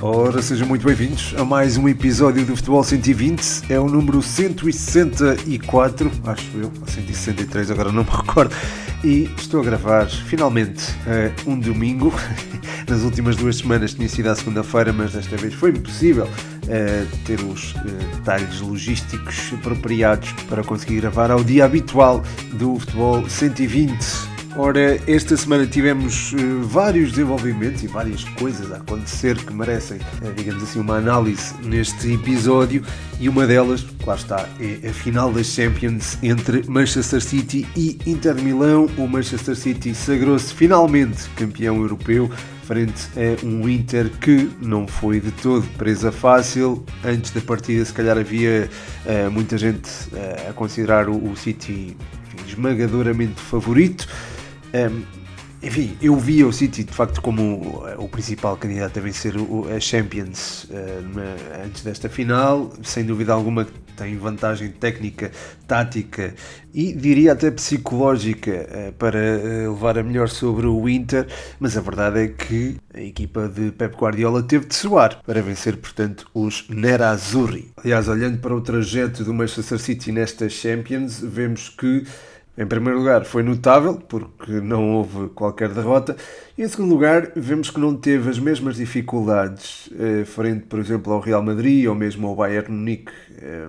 Ora, 0.00 0.42
sejam 0.42 0.68
muito 0.68 0.84
bem-vindos 0.84 1.34
a 1.38 1.44
mais 1.44 1.78
um 1.78 1.88
episódio 1.88 2.44
do 2.44 2.54
Futebol 2.54 2.84
120. 2.84 3.72
É 3.72 3.80
o 3.80 3.86
número 3.86 4.20
164, 4.20 6.12
acho 6.26 6.50
eu, 6.58 6.70
163, 6.86 7.70
agora 7.70 7.90
não 7.90 8.04
me 8.04 8.10
recordo. 8.10 8.54
E 9.02 9.30
estou 9.38 9.60
a 9.60 9.64
gravar 9.64 10.06
finalmente 10.06 10.90
uh, 10.90 11.50
um 11.50 11.58
domingo. 11.58 12.12
Nas 12.86 13.00
últimas 13.02 13.36
duas 13.36 13.56
semanas 13.56 13.94
tinha 13.94 14.08
sido 14.08 14.28
à 14.28 14.36
segunda-feira, 14.36 14.92
mas 14.92 15.12
desta 15.14 15.34
vez 15.38 15.54
foi 15.54 15.70
impossível 15.70 16.26
uh, 16.26 17.16
ter 17.24 17.40
os 17.40 17.72
uh, 17.72 18.16
detalhes 18.16 18.60
logísticos 18.60 19.50
apropriados 19.54 20.30
para 20.46 20.62
conseguir 20.62 21.00
gravar 21.00 21.30
ao 21.30 21.42
dia 21.42 21.64
habitual 21.64 22.22
do 22.52 22.78
Futebol 22.78 23.26
120. 23.26 24.35
Ora, 24.58 24.98
esta 25.06 25.36
semana 25.36 25.66
tivemos 25.66 26.32
uh, 26.32 26.62
vários 26.62 27.10
desenvolvimentos 27.10 27.82
e 27.82 27.86
várias 27.86 28.24
coisas 28.24 28.72
a 28.72 28.76
acontecer 28.76 29.36
que 29.36 29.52
merecem, 29.52 29.98
uh, 29.98 30.32
digamos 30.34 30.62
assim, 30.62 30.80
uma 30.80 30.96
análise 30.96 31.52
neste 31.62 32.14
episódio 32.14 32.82
e 33.20 33.28
uma 33.28 33.46
delas, 33.46 33.84
claro 34.02 34.18
está, 34.18 34.48
é 34.58 34.88
a 34.88 34.94
final 34.94 35.30
das 35.30 35.48
Champions 35.48 36.16
entre 36.22 36.62
Manchester 36.66 37.20
City 37.20 37.66
e 37.76 37.98
Inter 38.06 38.34
Milão. 38.36 38.88
O 38.96 39.06
Manchester 39.06 39.54
City 39.54 39.94
sagrou-se 39.94 40.54
finalmente 40.54 41.28
campeão 41.36 41.76
europeu 41.76 42.30
frente 42.62 43.10
a 43.14 43.44
um 43.44 43.68
Inter 43.68 44.08
que 44.08 44.50
não 44.62 44.88
foi 44.88 45.20
de 45.20 45.32
todo 45.32 45.66
presa 45.76 46.10
fácil. 46.10 46.82
Antes 47.04 47.30
da 47.30 47.42
partida, 47.42 47.84
se 47.84 47.92
calhar 47.92 48.16
havia 48.16 48.70
uh, 49.04 49.30
muita 49.30 49.58
gente 49.58 49.90
a 50.48 50.52
considerar 50.54 51.10
o, 51.10 51.30
o 51.30 51.36
City 51.36 51.94
enfim, 52.24 52.48
esmagadoramente 52.48 53.38
favorito. 53.38 54.08
Enfim, 55.62 55.96
eu 56.02 56.14
via 56.16 56.46
o 56.46 56.52
City 56.52 56.84
de 56.84 56.92
facto 56.92 57.20
como 57.22 57.82
o 57.98 58.08
principal 58.08 58.56
candidato 58.56 58.98
a 58.98 59.02
vencer 59.02 59.34
a 59.74 59.80
Champions 59.80 60.64
uh, 60.64 61.64
antes 61.64 61.82
desta 61.82 62.08
final, 62.08 62.72
sem 62.82 63.04
dúvida 63.04 63.32
alguma 63.32 63.66
tem 63.96 64.16
vantagem 64.18 64.70
técnica, 64.70 65.32
tática 65.66 66.34
e 66.72 66.92
diria 66.92 67.32
até 67.32 67.50
psicológica 67.50 68.68
uh, 68.68 68.92
para 68.92 69.18
levar 69.18 69.98
a 69.98 70.02
melhor 70.02 70.28
sobre 70.28 70.66
o 70.66 70.88
Inter, 70.88 71.26
mas 71.58 71.76
a 71.76 71.80
verdade 71.80 72.20
é 72.20 72.28
que 72.28 72.76
a 72.94 73.00
equipa 73.00 73.48
de 73.48 73.72
Pep 73.72 73.96
Guardiola 73.96 74.42
teve 74.42 74.66
de 74.66 74.74
suar 74.74 75.22
para 75.24 75.40
vencer, 75.40 75.78
portanto, 75.78 76.28
os 76.34 76.68
Nerazzurri. 76.68 77.72
Aliás, 77.78 78.08
olhando 78.08 78.38
para 78.38 78.54
o 78.54 78.60
trajeto 78.60 79.24
do 79.24 79.32
Manchester 79.32 79.78
City 79.78 80.12
nesta 80.12 80.48
Champions, 80.50 81.18
vemos 81.18 81.70
que 81.70 82.04
em 82.58 82.66
primeiro 82.66 82.98
lugar, 82.98 83.24
foi 83.24 83.42
notável, 83.42 83.96
porque 84.08 84.52
não 84.52 84.94
houve 84.94 85.28
qualquer 85.30 85.68
derrota. 85.68 86.16
E 86.56 86.62
em 86.62 86.68
segundo 86.68 86.90
lugar, 86.90 87.32
vemos 87.36 87.68
que 87.68 87.78
não 87.78 87.94
teve 87.94 88.30
as 88.30 88.38
mesmas 88.38 88.76
dificuldades 88.76 89.90
eh, 89.98 90.24
frente, 90.24 90.64
por 90.66 90.78
exemplo, 90.78 91.12
ao 91.12 91.20
Real 91.20 91.42
Madrid 91.42 91.86
ou 91.86 91.94
mesmo 91.94 92.26
ao 92.26 92.34
Bayern 92.34 92.72
Munique. 92.72 93.12
Eh, 93.38 93.68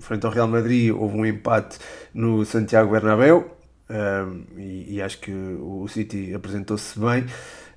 frente 0.00 0.26
ao 0.26 0.32
Real 0.32 0.46
Madrid, 0.46 0.94
houve 0.94 1.16
um 1.16 1.26
empate 1.26 1.78
no 2.14 2.44
Santiago 2.44 2.92
Bernabéu 2.92 3.50
eh, 3.88 4.26
e, 4.56 4.94
e, 4.94 5.02
acho 5.02 5.18
que 5.18 5.32
o 5.32 5.88
City 5.88 6.32
apresentou-se 6.32 6.98
bem. 7.00 7.26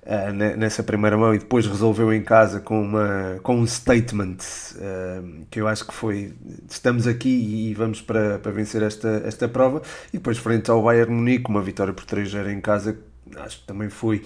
Uh, 0.06 0.34
nessa 0.58 0.84
primeira 0.84 1.18
mão 1.18 1.34
e 1.34 1.40
depois 1.40 1.66
resolveu 1.66 2.12
em 2.12 2.22
casa 2.22 2.60
com, 2.60 2.82
uma, 2.82 3.40
com 3.42 3.56
um 3.56 3.66
statement 3.66 4.36
uh, 4.76 5.46
que 5.50 5.62
eu 5.62 5.68
acho 5.68 5.88
que 5.88 5.94
foi 5.94 6.34
estamos 6.70 7.08
aqui 7.08 7.30
e 7.30 7.74
vamos 7.74 8.02
para, 8.02 8.38
para 8.38 8.52
vencer 8.52 8.82
esta, 8.84 9.24
esta 9.26 9.48
prova. 9.48 9.82
E 10.10 10.18
depois 10.18 10.38
frente 10.38 10.70
ao 10.70 10.84
Bayern 10.84 11.14
Munique 11.14 11.50
uma 11.50 11.62
vitória 11.62 11.94
por 11.94 12.04
3-0 12.04 12.52
em 12.52 12.60
casa 12.60 12.98
acho 13.38 13.62
que 13.62 13.66
também 13.66 13.90
foi 13.90 14.24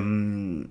um, 0.00 0.64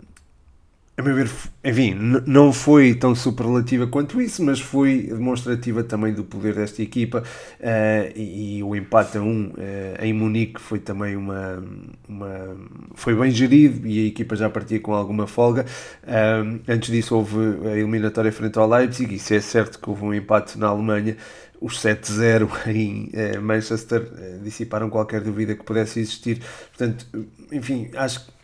a 0.98 1.02
meu 1.02 1.14
ver, 1.14 1.30
enfim, 1.62 1.94
não 2.26 2.54
foi 2.54 2.96
tão 2.96 3.14
superlativa 3.14 3.86
quanto 3.86 4.22
isso, 4.22 4.42
mas 4.42 4.62
foi 4.62 5.02
demonstrativa 5.04 5.84
também 5.84 6.14
do 6.14 6.24
poder 6.24 6.56
desta 6.56 6.82
equipa 6.82 7.22
uh, 7.60 8.14
e, 8.16 8.60
e, 8.60 8.64
o 8.64 8.74
empate 8.74 9.18
a 9.18 9.22
um 9.22 9.48
uh, 9.48 10.02
em 10.02 10.14
Munique 10.14 10.62
foi 10.62 10.80
também 10.80 11.18
uma, 11.18 11.62
uma, 12.08 12.56
foi 12.94 13.14
bem 13.14 13.30
gerido 13.30 13.86
e 13.86 14.06
a 14.06 14.08
equipa 14.08 14.38
já 14.38 14.50
partia 14.50 14.80
com 14.80 14.94
alguma 14.94 15.28
folga. 15.28 15.66
Uh, 16.04 16.62
antes 16.66 16.90
disso 16.90 17.14
houve 17.14 17.40
a 17.68 17.72
eliminatória 17.76 18.32
frente 18.32 18.58
ao 18.58 18.70
Leipzig 18.70 19.16
e 19.16 19.20
se 19.20 19.36
é 19.36 19.42
certo 19.42 19.80
que 19.80 19.90
houve 19.90 20.06
um 20.06 20.14
empate 20.14 20.58
na 20.58 20.68
Alemanha, 20.68 21.18
os 21.60 21.78
7-0 21.78 22.50
em 22.74 23.12
Manchester 23.42 24.10
dissiparam 24.42 24.90
qualquer 24.90 25.20
dúvida 25.20 25.56
que 25.56 25.64
pudesse 25.64 26.00
existir. 26.00 26.40
Portanto, 26.70 27.06
enfim, 27.52 27.90
acho 27.96 28.26
que 28.26 28.35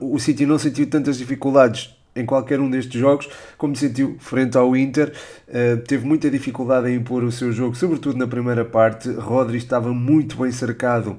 o 0.00 0.18
City 0.18 0.46
não 0.46 0.58
sentiu 0.58 0.86
tantas 0.88 1.18
dificuldades 1.18 1.94
em 2.16 2.24
qualquer 2.24 2.60
um 2.60 2.70
destes 2.70 3.00
jogos 3.00 3.28
como 3.58 3.74
sentiu 3.74 4.16
frente 4.18 4.56
ao 4.56 4.76
Inter. 4.76 5.12
Uh, 5.48 5.78
teve 5.82 6.06
muita 6.06 6.30
dificuldade 6.30 6.88
em 6.88 6.96
impor 6.96 7.24
o 7.24 7.32
seu 7.32 7.52
jogo, 7.52 7.74
sobretudo 7.74 8.16
na 8.18 8.26
primeira 8.26 8.64
parte. 8.64 9.10
Rodri 9.10 9.58
estava 9.58 9.92
muito 9.92 10.36
bem 10.36 10.52
cercado 10.52 11.18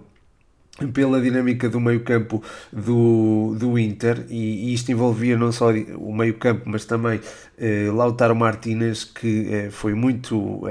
pela 0.94 1.22
dinâmica 1.22 1.70
do 1.70 1.80
meio-campo 1.80 2.44
do, 2.72 3.56
do 3.58 3.80
Inter 3.80 4.26
e, 4.30 4.70
e, 4.70 4.74
isto 4.74 4.92
envolvia 4.92 5.38
não 5.38 5.50
só 5.52 5.72
o 5.72 6.14
meio-campo, 6.14 6.64
mas 6.66 6.84
também 6.84 7.22
eh, 7.58 7.90
Lautaro 7.94 8.36
Martinez, 8.36 9.06
que 9.06 9.48
eh, 9.50 9.70
foi 9.72 9.94
muito 9.94 10.68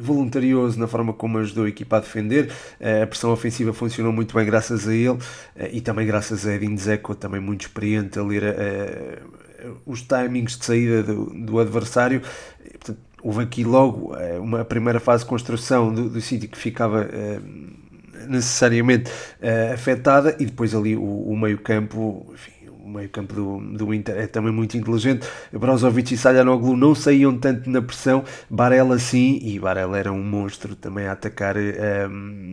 voluntarioso 0.00 0.78
na 0.78 0.86
forma 0.86 1.12
como 1.12 1.38
ajudou 1.38 1.64
a 1.64 1.68
equipa 1.68 1.96
a 1.96 2.00
defender. 2.00 2.50
Eh, 2.80 3.02
a 3.02 3.06
pressão 3.06 3.30
ofensiva 3.30 3.72
funcionou 3.72 4.12
muito 4.12 4.34
bem 4.34 4.44
graças 4.44 4.86
a 4.88 4.94
ele 4.94 5.18
eh, 5.56 5.70
e 5.72 5.80
também 5.80 6.06
graças 6.06 6.46
a 6.46 6.54
Edin 6.54 6.74
Dzeko, 6.74 7.14
também 7.14 7.40
muito 7.40 7.62
experiente 7.62 8.18
a 8.18 8.22
ler 8.22 8.42
eh, 8.44 9.18
os 9.84 10.02
timings 10.02 10.56
de 10.56 10.64
saída 10.64 11.02
do, 11.02 11.26
do 11.26 11.58
adversário. 11.58 12.22
Portanto, 12.72 12.98
houve 13.22 13.42
aqui 13.42 13.64
logo 13.64 14.14
uma 14.40 14.64
primeira 14.64 15.00
fase 15.00 15.24
de 15.24 15.28
construção 15.28 15.92
do, 15.92 16.08
do 16.08 16.20
City 16.20 16.46
que 16.46 16.56
ficava 16.56 17.08
necessariamente 18.28 19.10
afetada 19.74 20.36
e 20.38 20.46
depois 20.46 20.72
ali 20.76 20.94
o, 20.94 21.02
o 21.02 21.36
meio 21.36 21.58
campo, 21.58 22.30
enfim, 22.32 22.52
o 22.88 22.90
meio 22.90 23.08
campo 23.10 23.34
do, 23.34 23.60
do 23.76 23.92
Inter 23.92 24.16
é 24.16 24.26
também 24.26 24.50
muito 24.50 24.76
inteligente. 24.76 25.26
Brozovic 25.52 26.14
e 26.14 26.16
Salhanoglu 26.16 26.74
não 26.74 26.94
saíam 26.94 27.36
tanto 27.36 27.68
na 27.68 27.82
pressão, 27.82 28.24
Barella 28.48 28.98
sim, 28.98 29.38
e 29.42 29.58
Barella 29.58 29.98
era 29.98 30.10
um 30.10 30.22
monstro 30.22 30.74
também 30.74 31.06
a 31.06 31.12
atacar 31.12 31.56
um, 31.56 31.60
ehm, 31.60 32.50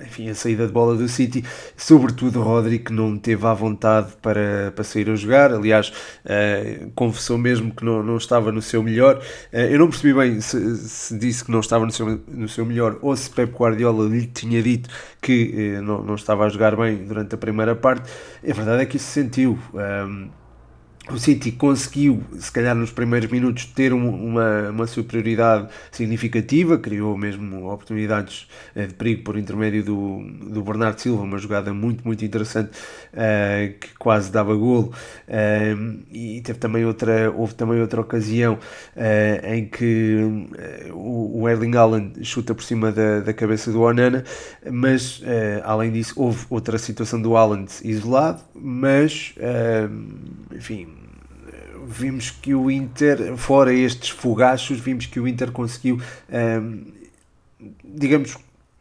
enfim, 0.00 0.28
a 0.28 0.34
saída 0.34 0.66
de 0.66 0.72
bola 0.72 0.96
do 0.96 1.08
City, 1.08 1.44
sobretudo 1.76 2.42
Rodri 2.42 2.78
que 2.80 2.92
não 2.92 3.16
teve 3.16 3.46
à 3.46 3.54
vontade 3.54 4.12
para, 4.20 4.72
para 4.74 4.84
sair 4.84 5.08
a 5.08 5.14
jogar, 5.14 5.52
aliás 5.52 5.88
uh, 5.88 6.90
confessou 6.94 7.38
mesmo 7.38 7.72
que 7.74 7.84
não, 7.84 8.02
não 8.02 8.16
estava 8.16 8.50
no 8.50 8.60
seu 8.60 8.82
melhor, 8.82 9.16
uh, 9.52 9.56
eu 9.56 9.78
não 9.78 9.88
percebi 9.88 10.12
bem 10.12 10.40
se, 10.40 10.76
se, 10.76 11.18
disse 11.18 11.44
que 11.44 11.50
não 11.50 11.60
estava 11.60 11.86
no 11.86 11.92
seu, 11.92 12.20
no 12.28 12.48
seu 12.48 12.66
melhor 12.66 12.98
ou 13.00 13.16
se 13.16 13.30
Pep 13.30 13.52
Guardiola 13.56 14.08
lhe 14.08 14.26
tinha 14.26 14.62
dito 14.62 14.90
que 15.20 15.76
uh, 15.78 15.82
não, 15.82 16.02
não 16.02 16.14
estava 16.16 16.44
a 16.44 16.48
jogar 16.48 16.76
bem 16.76 16.96
durante 16.96 17.34
a 17.34 17.38
primeira 17.38 17.74
parte, 17.74 18.10
a 18.48 18.52
verdade 18.52 18.82
é 18.82 18.86
que 18.86 18.96
isso 18.96 19.06
se 19.06 19.12
sentiu. 19.12 19.35
Um, 19.36 19.58
ehm, 19.74 20.30
o 21.10 21.18
City 21.18 21.52
conseguiu, 21.52 22.22
se 22.38 22.50
calhar 22.50 22.74
nos 22.74 22.90
primeiros 22.90 23.30
minutos, 23.30 23.64
ter 23.66 23.92
uma, 23.92 24.70
uma 24.70 24.86
superioridade 24.86 25.68
significativa, 25.92 26.78
criou 26.78 27.16
mesmo 27.16 27.70
oportunidades 27.70 28.48
eh, 28.74 28.86
de 28.86 28.94
perigo 28.94 29.22
por 29.22 29.38
intermédio 29.38 29.84
do, 29.84 30.20
do 30.50 30.62
Bernardo 30.62 31.00
Silva, 31.00 31.22
uma 31.22 31.38
jogada 31.38 31.72
muito, 31.72 32.04
muito 32.04 32.24
interessante 32.24 32.70
uh, 33.12 33.78
que 33.78 33.94
quase 33.98 34.32
dava 34.32 34.54
golo. 34.54 34.92
Uh, 35.28 36.00
e 36.10 36.40
teve 36.40 36.58
também 36.58 36.84
outra, 36.84 37.30
houve 37.30 37.54
também 37.54 37.80
outra 37.80 38.00
ocasião 38.00 38.54
uh, 38.54 39.46
em 39.46 39.66
que 39.66 40.16
o 40.92 41.48
Erling 41.48 41.76
Haaland 41.76 42.24
chuta 42.24 42.54
por 42.54 42.64
cima 42.64 42.90
da, 42.90 43.20
da 43.20 43.32
cabeça 43.32 43.70
do 43.70 43.82
Onana, 43.82 44.24
mas 44.70 45.22
além 45.62 45.92
disso, 45.92 46.14
houve 46.16 46.46
outra 46.50 46.78
situação 46.78 47.20
do 47.20 47.36
Haaland 47.36 47.70
isolado, 47.84 48.42
mas 48.54 49.34
enfim 50.54 50.95
vimos 51.86 52.30
que 52.30 52.54
o 52.54 52.70
Inter, 52.70 53.36
fora 53.36 53.72
estes 53.72 54.10
fogachos, 54.10 54.78
vimos 54.78 55.06
que 55.06 55.20
o 55.20 55.28
Inter 55.28 55.50
conseguiu, 55.52 56.00
um, 56.60 56.84
digamos, 57.84 58.36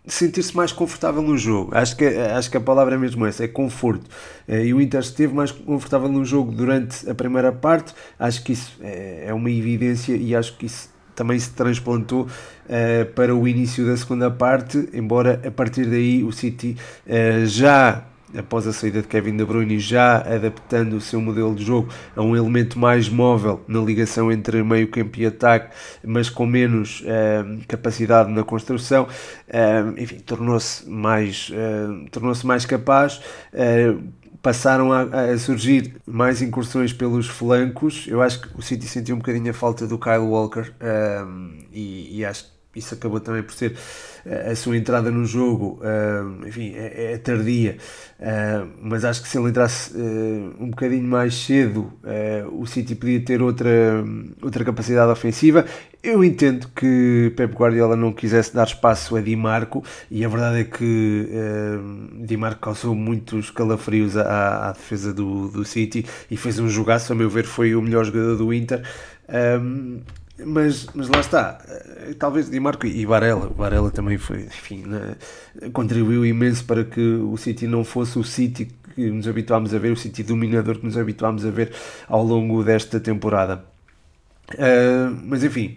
sentir-se 0.07 0.55
mais 0.55 0.71
confortável 0.71 1.21
no 1.21 1.37
jogo. 1.37 1.75
Acho 1.75 1.95
que, 1.95 2.05
acho 2.05 2.49
que 2.49 2.57
a 2.57 2.61
palavra 2.61 2.95
é 2.95 2.97
mesmo 2.97 3.25
essa, 3.25 3.43
é 3.43 3.47
conforto. 3.47 4.09
Eh, 4.47 4.65
e 4.65 4.73
o 4.73 4.79
Inter 4.79 4.99
esteve 4.99 5.33
mais 5.33 5.51
confortável 5.51 6.09
no 6.09 6.23
jogo 6.23 6.51
durante 6.51 7.09
a 7.09 7.15
primeira 7.15 7.51
parte. 7.51 7.93
Acho 8.19 8.43
que 8.43 8.53
isso 8.53 8.77
é, 8.81 9.25
é 9.27 9.33
uma 9.33 9.49
evidência 9.49 10.15
e 10.15 10.35
acho 10.35 10.57
que 10.57 10.67
isso 10.67 10.93
também 11.15 11.39
se 11.39 11.51
transplantou 11.51 12.23
uh, 12.23 13.05
para 13.13 13.33
o 13.33 13.47
início 13.47 13.85
da 13.85 13.95
segunda 13.95 14.29
parte, 14.29 14.89
embora 14.93 15.41
a 15.45 15.49
partir 15.49 15.85
daí 15.85 16.23
o 16.23 16.31
City 16.31 16.77
uh, 17.07 17.45
já 17.45 18.03
após 18.37 18.67
a 18.67 18.73
saída 18.73 19.01
de 19.01 19.07
Kevin 19.07 19.37
De 19.37 19.45
Bruyne, 19.45 19.79
já 19.79 20.17
adaptando 20.17 20.93
o 20.93 21.01
seu 21.01 21.21
modelo 21.21 21.55
de 21.55 21.63
jogo 21.63 21.89
a 22.15 22.21
um 22.21 22.35
elemento 22.35 22.77
mais 22.77 23.09
móvel 23.09 23.61
na 23.67 23.79
ligação 23.79 24.31
entre 24.31 24.63
meio 24.63 24.87
campo 24.87 25.19
e 25.19 25.25
ataque, 25.25 25.75
mas 26.03 26.29
com 26.29 26.45
menos 26.45 27.01
uh, 27.01 27.65
capacidade 27.67 28.31
na 28.31 28.43
construção, 28.43 29.03
uh, 29.03 29.99
enfim, 30.01 30.19
tornou-se 30.19 30.89
mais, 30.89 31.49
uh, 31.49 32.09
tornou-se 32.09 32.45
mais 32.45 32.65
capaz 32.65 33.21
passaram 34.41 34.93
a, 34.93 35.01
a, 35.01 35.37
surgir 35.39 35.95
mais 36.05 36.39
incursões 36.39 36.93
pelos 36.93 37.27
flancos. 37.27 38.05
Eu 38.07 38.21
acho 38.21 38.41
que 38.41 38.49
o 38.55 38.61
City 38.61 38.85
sentiu 38.85 39.15
um 39.15 39.17
bocadinho 39.17 39.49
a 39.49 39.53
falta 39.55 39.87
do 39.87 39.97
Kyle 39.97 40.19
Walker 40.19 40.71
e, 41.71 42.19
e 42.19 42.23
acho 42.23 42.43
que 42.43 42.54
isso 42.75 42.93
acabou 42.93 43.19
também 43.19 43.41
por 43.41 43.53
ser 43.53 43.71
uh, 43.71 44.51
a 44.51 44.55
sua 44.55 44.75
entrada 44.75 45.09
no 45.09 45.25
jogo, 45.25 45.79
uh, 45.81 46.47
enfim, 46.47 46.73
é, 46.75 47.13
é 47.13 47.17
tardia, 47.17 47.77
uh, 48.19 48.67
mas 48.81 49.05
acho 49.05 49.21
que 49.21 49.27
se 49.27 49.37
ele 49.37 49.49
entrasse 49.49 49.93
um 50.59 50.69
bocadinho 50.69 51.03
mais 51.03 51.33
cedo, 51.33 51.93
o 52.51 52.65
City 52.65 52.95
podia 52.95 53.19
ter 53.21 53.41
outra, 53.41 54.03
outra 54.41 54.63
capacidade 54.63 55.11
ofensiva. 55.11 55.65
Eu 56.03 56.23
entendo 56.23 56.67
que 56.75 57.33
Pep 57.35 57.53
Guardiola 57.53 57.95
não 57.95 58.13
quisesse 58.13 58.53
dar 58.53 58.67
espaço 58.67 59.15
a 59.15 59.21
Di 59.21 59.35
Marco 59.35 59.83
e 60.09 60.23
a 60.23 60.27
verdade 60.27 60.59
é 60.59 60.63
que 60.63 61.29
Di 62.25 62.37
Marco 62.37 62.61
causou 62.61 62.93
muitos 62.93 63.49
calafrios 63.49 64.15
à, 64.17 64.69
à 64.69 64.71
defesa 64.71 65.13
do, 65.13 65.47
do 65.49 65.65
City 65.65 66.05
e 66.29 66.37
fez 66.37 66.59
um 66.59 66.67
jogaço, 66.67 67.11
a 67.11 67.15
meu 67.15 67.29
ver, 67.29 67.45
foi 67.45 67.75
o 67.75 67.81
melhor 67.81 68.05
jogador 68.05 68.35
do 68.35 68.53
Inter. 68.53 68.83
Mas, 70.43 70.87
mas 70.93 71.07
lá 71.07 71.19
está, 71.19 71.59
eh, 71.67 72.13
talvez 72.19 72.49
Di 72.49 72.59
Marco 72.59 72.85
e 72.85 73.05
Varela, 73.05 73.47
Varela 73.47 73.89
também 73.89 74.17
foi, 74.17 74.41
enfim, 74.43 74.83
né, 74.85 75.15
contribuiu 75.71 76.25
imenso 76.25 76.65
para 76.65 76.83
que 76.83 77.01
o 77.01 77.37
City 77.37 77.67
não 77.67 77.83
fosse 77.83 78.19
o 78.19 78.23
City 78.23 78.67
que 78.95 79.09
nos 79.09 79.27
habituámos 79.27 79.73
a 79.73 79.79
ver, 79.79 79.91
o 79.91 79.95
City 79.95 80.23
dominador 80.23 80.79
que 80.79 80.85
nos 80.85 80.97
habituámos 80.97 81.45
a 81.45 81.51
ver 81.51 81.71
ao 82.07 82.23
longo 82.23 82.63
desta 82.63 82.99
temporada. 82.99 83.63
Uh, 84.53 85.15
mas 85.23 85.43
enfim, 85.43 85.75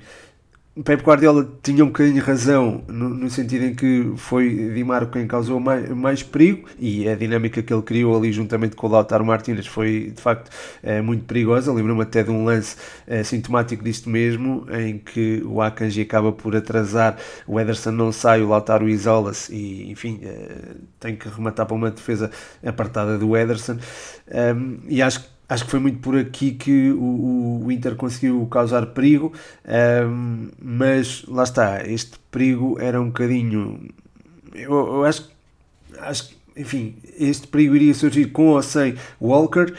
Pep 0.84 1.02
Guardiola 1.02 1.48
tinha 1.62 1.82
um 1.82 1.88
bocadinho 1.88 2.22
razão 2.22 2.84
no, 2.88 3.08
no, 3.08 3.30
sentido 3.30 3.64
em 3.64 3.74
que 3.74 4.12
foi 4.16 4.72
Di 4.74 4.84
Marco 4.84 5.12
quem 5.12 5.26
causou 5.26 5.58
mais, 5.58 5.88
mais, 5.90 6.22
perigo 6.22 6.68
e 6.78 7.08
a 7.08 7.14
dinâmica 7.14 7.62
que 7.62 7.72
ele 7.72 7.82
criou 7.82 8.16
ali 8.16 8.30
juntamente 8.32 8.76
com 8.76 8.86
o 8.86 8.90
Lautaro 8.90 9.24
Martínez 9.24 9.66
foi 9.66 10.12
de 10.14 10.20
facto 10.20 10.50
é, 10.82 11.00
muito 11.00 11.24
perigosa. 11.24 11.72
Lembro-me 11.72 12.02
até 12.02 12.22
de 12.22 12.30
um 12.30 12.44
lance 12.44 12.76
é, 13.06 13.22
sintomático 13.22 13.82
disto 13.82 14.08
mesmo 14.08 14.66
em 14.70 14.98
que 14.98 15.42
o 15.44 15.60
Akanji 15.60 16.02
acaba 16.02 16.32
por 16.32 16.54
atrasar, 16.54 17.16
o 17.46 17.58
Ederson 17.58 17.90
não 17.90 18.12
sai, 18.12 18.42
o 18.42 18.48
Lautaro 18.48 18.88
isola-se 18.88 19.54
e 19.54 19.90
enfim 19.90 20.20
é, 20.22 20.76
tem 21.00 21.16
que 21.16 21.28
rematar 21.28 21.66
para 21.66 21.74
uma 21.74 21.90
defesa 21.90 22.30
apartada 22.64 23.18
do 23.18 23.36
Ederson 23.36 23.78
e 24.86 25.02
acho 25.02 25.20
que 25.20 25.37
Acho 25.48 25.64
que 25.64 25.70
foi 25.70 25.80
muito 25.80 25.98
por 26.00 26.14
aqui 26.14 26.52
que 26.52 26.90
o, 26.92 27.62
o 27.64 27.72
Inter 27.72 27.96
conseguiu 27.96 28.46
causar 28.50 28.84
perigo, 28.88 29.32
um, 30.06 30.48
mas 30.60 31.24
lá 31.26 31.42
está, 31.42 31.86
este 31.86 32.18
perigo 32.30 32.76
era 32.78 33.00
um 33.00 33.06
bocadinho. 33.06 33.80
Eu, 34.54 34.72
eu 34.72 35.04
acho, 35.04 35.30
acho 36.00 36.28
que, 36.28 36.36
enfim, 36.54 36.96
este 37.18 37.46
perigo 37.46 37.74
iria 37.74 37.94
surgir 37.94 38.26
com 38.26 38.48
ou 38.48 38.62
sem 38.62 38.96
Walker, 39.18 39.72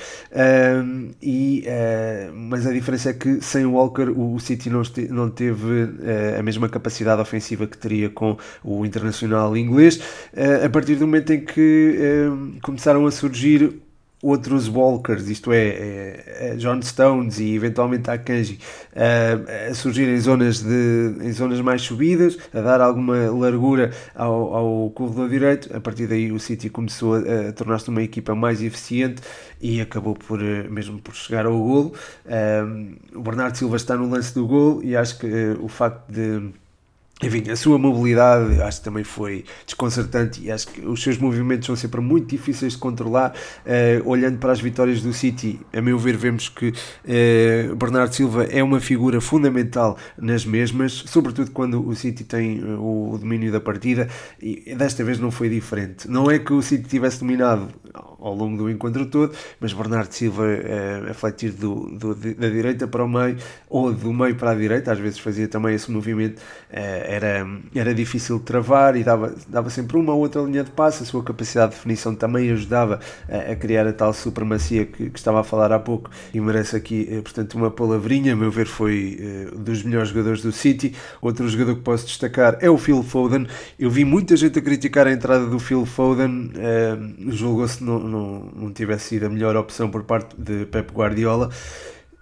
um, 0.83 1.11
e, 1.21 1.63
uh, 1.67 2.33
mas 2.33 2.65
a 2.65 2.73
diferença 2.73 3.11
é 3.11 3.13
que 3.13 3.39
sem 3.39 3.63
Walker 3.67 4.09
o 4.09 4.39
City 4.39 4.71
não, 4.71 4.81
este, 4.81 5.07
não 5.07 5.29
teve 5.29 5.83
uh, 5.83 6.39
a 6.39 6.41
mesma 6.41 6.67
capacidade 6.67 7.21
ofensiva 7.21 7.67
que 7.67 7.77
teria 7.77 8.09
com 8.09 8.35
o 8.63 8.83
internacional 8.87 9.55
inglês. 9.55 9.97
Uh, 10.33 10.65
a 10.65 10.69
partir 10.69 10.95
do 10.95 11.05
momento 11.05 11.31
em 11.31 11.41
que 11.45 12.27
começaram 12.63 13.05
a 13.05 13.11
surgir 13.11 13.83
outros 14.21 14.67
walkers, 14.67 15.29
isto 15.29 15.51
é, 15.51 15.67
é, 15.67 16.23
é, 16.51 16.55
John 16.55 16.81
Stones 16.81 17.39
e 17.39 17.55
eventualmente 17.55 18.09
a 18.11 18.17
Kanji, 18.17 18.59
a 19.69 19.73
surgir 19.73 20.07
em 20.09 20.19
zonas, 20.19 20.61
de, 20.61 21.15
em 21.21 21.31
zonas 21.31 21.61
mais 21.61 21.81
subidas, 21.81 22.37
a 22.53 22.59
dar 22.59 22.81
alguma 22.81 23.29
largura 23.31 23.91
ao, 24.13 24.55
ao 24.55 24.89
corredor 24.91 25.29
direito. 25.29 25.75
A 25.75 25.79
partir 25.79 26.07
daí 26.07 26.31
o 26.31 26.39
City 26.39 26.69
começou 26.69 27.15
a, 27.15 27.49
a 27.49 27.53
tornar-se 27.53 27.89
uma 27.89 28.03
equipa 28.03 28.35
mais 28.35 28.61
eficiente 28.61 29.21
e 29.61 29.81
acabou 29.81 30.15
por 30.15 30.41
eh, 30.41 30.67
mesmo 30.69 30.99
por 30.99 31.15
chegar 31.15 31.45
ao 31.45 31.57
golo. 31.57 31.93
o 33.13 33.21
Bernardo 33.21 33.57
Silva 33.57 33.75
está 33.75 33.95
no 33.95 34.09
lance 34.09 34.33
do 34.33 34.45
golo 34.47 34.83
e 34.83 34.95
acho 34.95 35.19
que 35.19 35.27
eh, 35.27 35.55
o 35.59 35.67
facto 35.67 36.11
de 36.11 36.51
enfim, 37.21 37.49
a 37.51 37.55
sua 37.55 37.77
mobilidade 37.77 38.61
acho 38.61 38.77
que 38.77 38.83
também 38.83 39.03
foi 39.03 39.43
desconcertante 39.65 40.41
e 40.41 40.49
acho 40.49 40.69
que 40.69 40.85
os 40.85 41.03
seus 41.03 41.17
movimentos 41.17 41.65
são 41.65 41.75
sempre 41.75 41.99
muito 41.99 42.27
difíceis 42.27 42.73
de 42.73 42.79
controlar. 42.79 43.33
Uh, 43.65 44.09
olhando 44.09 44.37
para 44.37 44.53
as 44.53 44.61
vitórias 44.61 45.01
do 45.01 45.11
City, 45.11 45.59
a 45.73 45.81
meu 45.81 45.99
ver, 45.99 46.15
vemos 46.15 46.47
que 46.47 46.69
uh, 46.69 47.75
Bernardo 47.75 48.15
Silva 48.15 48.45
é 48.45 48.63
uma 48.63 48.79
figura 48.79 49.19
fundamental 49.19 49.97
nas 50.17 50.45
mesmas, 50.45 50.93
sobretudo 51.07 51.51
quando 51.51 51.85
o 51.85 51.93
City 51.93 52.23
tem 52.23 52.63
uh, 52.63 53.13
o 53.13 53.17
domínio 53.17 53.51
da 53.51 53.59
partida 53.59 54.07
e 54.41 54.73
desta 54.75 55.03
vez 55.03 55.19
não 55.19 55.29
foi 55.29 55.49
diferente. 55.49 56.09
Não 56.09 56.31
é 56.31 56.39
que 56.39 56.53
o 56.53 56.61
City 56.61 56.87
tivesse 56.87 57.19
dominado 57.19 57.67
ao 57.93 58.33
longo 58.33 58.57
do 58.57 58.69
encontro 58.69 59.05
todo, 59.05 59.35
mas 59.59 59.73
Bernardo 59.73 60.11
Silva 60.13 60.45
a 61.09 61.13
fletir 61.13 61.51
do, 61.51 61.89
do, 61.97 62.15
da 62.15 62.49
direita 62.49 62.87
para 62.87 63.03
o 63.03 63.07
meio 63.07 63.37
ou 63.69 63.91
do 63.93 64.13
meio 64.13 64.35
para 64.35 64.51
a 64.51 64.55
direita, 64.55 64.91
às 64.91 64.99
vezes 64.99 65.19
fazia 65.19 65.47
também 65.47 65.75
esse 65.75 65.89
movimento 65.89 66.41
era, 67.09 67.47
era 67.73 67.93
difícil 67.93 68.37
de 68.37 68.45
travar 68.45 68.95
e 68.95 69.03
dava, 69.03 69.33
dava 69.47 69.69
sempre 69.71 69.97
uma 69.97 70.13
ou 70.13 70.19
outra 70.19 70.43
linha 70.43 70.63
de 70.63 70.69
passe. 70.69 71.01
A 71.01 71.05
sua 71.05 71.23
capacidade 71.23 71.71
de 71.71 71.77
definição 71.77 72.13
também 72.13 72.51
ajudava 72.51 72.99
a, 73.27 73.51
a 73.51 73.55
criar 73.55 73.87
a 73.87 73.93
tal 73.93 74.13
supremacia 74.13 74.85
que, 74.85 75.09
que, 75.09 75.17
estava 75.17 75.39
a 75.39 75.43
falar 75.43 75.71
há 75.71 75.79
pouco 75.79 76.11
e 76.31 76.39
merece 76.39 76.75
aqui, 76.75 77.07
eh, 77.09 77.21
portanto, 77.21 77.55
uma 77.55 77.71
palavrinha. 77.71 78.33
A 78.33 78.35
meu 78.35 78.51
ver, 78.51 78.67
foi 78.67 79.17
uh, 79.51 79.57
dos 79.57 79.81
melhores 79.81 80.09
jogadores 80.09 80.43
do 80.43 80.51
City. 80.51 80.93
Outro 81.19 81.49
jogador 81.49 81.75
que 81.75 81.81
posso 81.81 82.05
destacar 82.05 82.57
é 82.61 82.69
o 82.69 82.77
Phil 82.77 83.01
Foden. 83.01 83.47
Eu 83.79 83.89
vi 83.89 84.05
muita 84.05 84.37
gente 84.37 84.59
a 84.59 84.61
criticar 84.61 85.07
a 85.07 85.11
entrada 85.11 85.47
do 85.47 85.57
Phil 85.57 85.85
Foden, 85.87 86.51
uh, 86.55 87.31
julgou-se 87.31 87.83
não, 87.83 87.97
não, 87.99 88.51
não 88.55 88.71
tivesse 88.71 89.09
sido 89.09 89.25
a 89.25 89.29
melhor 89.29 89.55
opção 89.55 89.89
por 89.89 90.03
parte 90.03 90.35
de 90.37 90.65
Pep 90.67 90.93
Guardiola. 90.93 91.49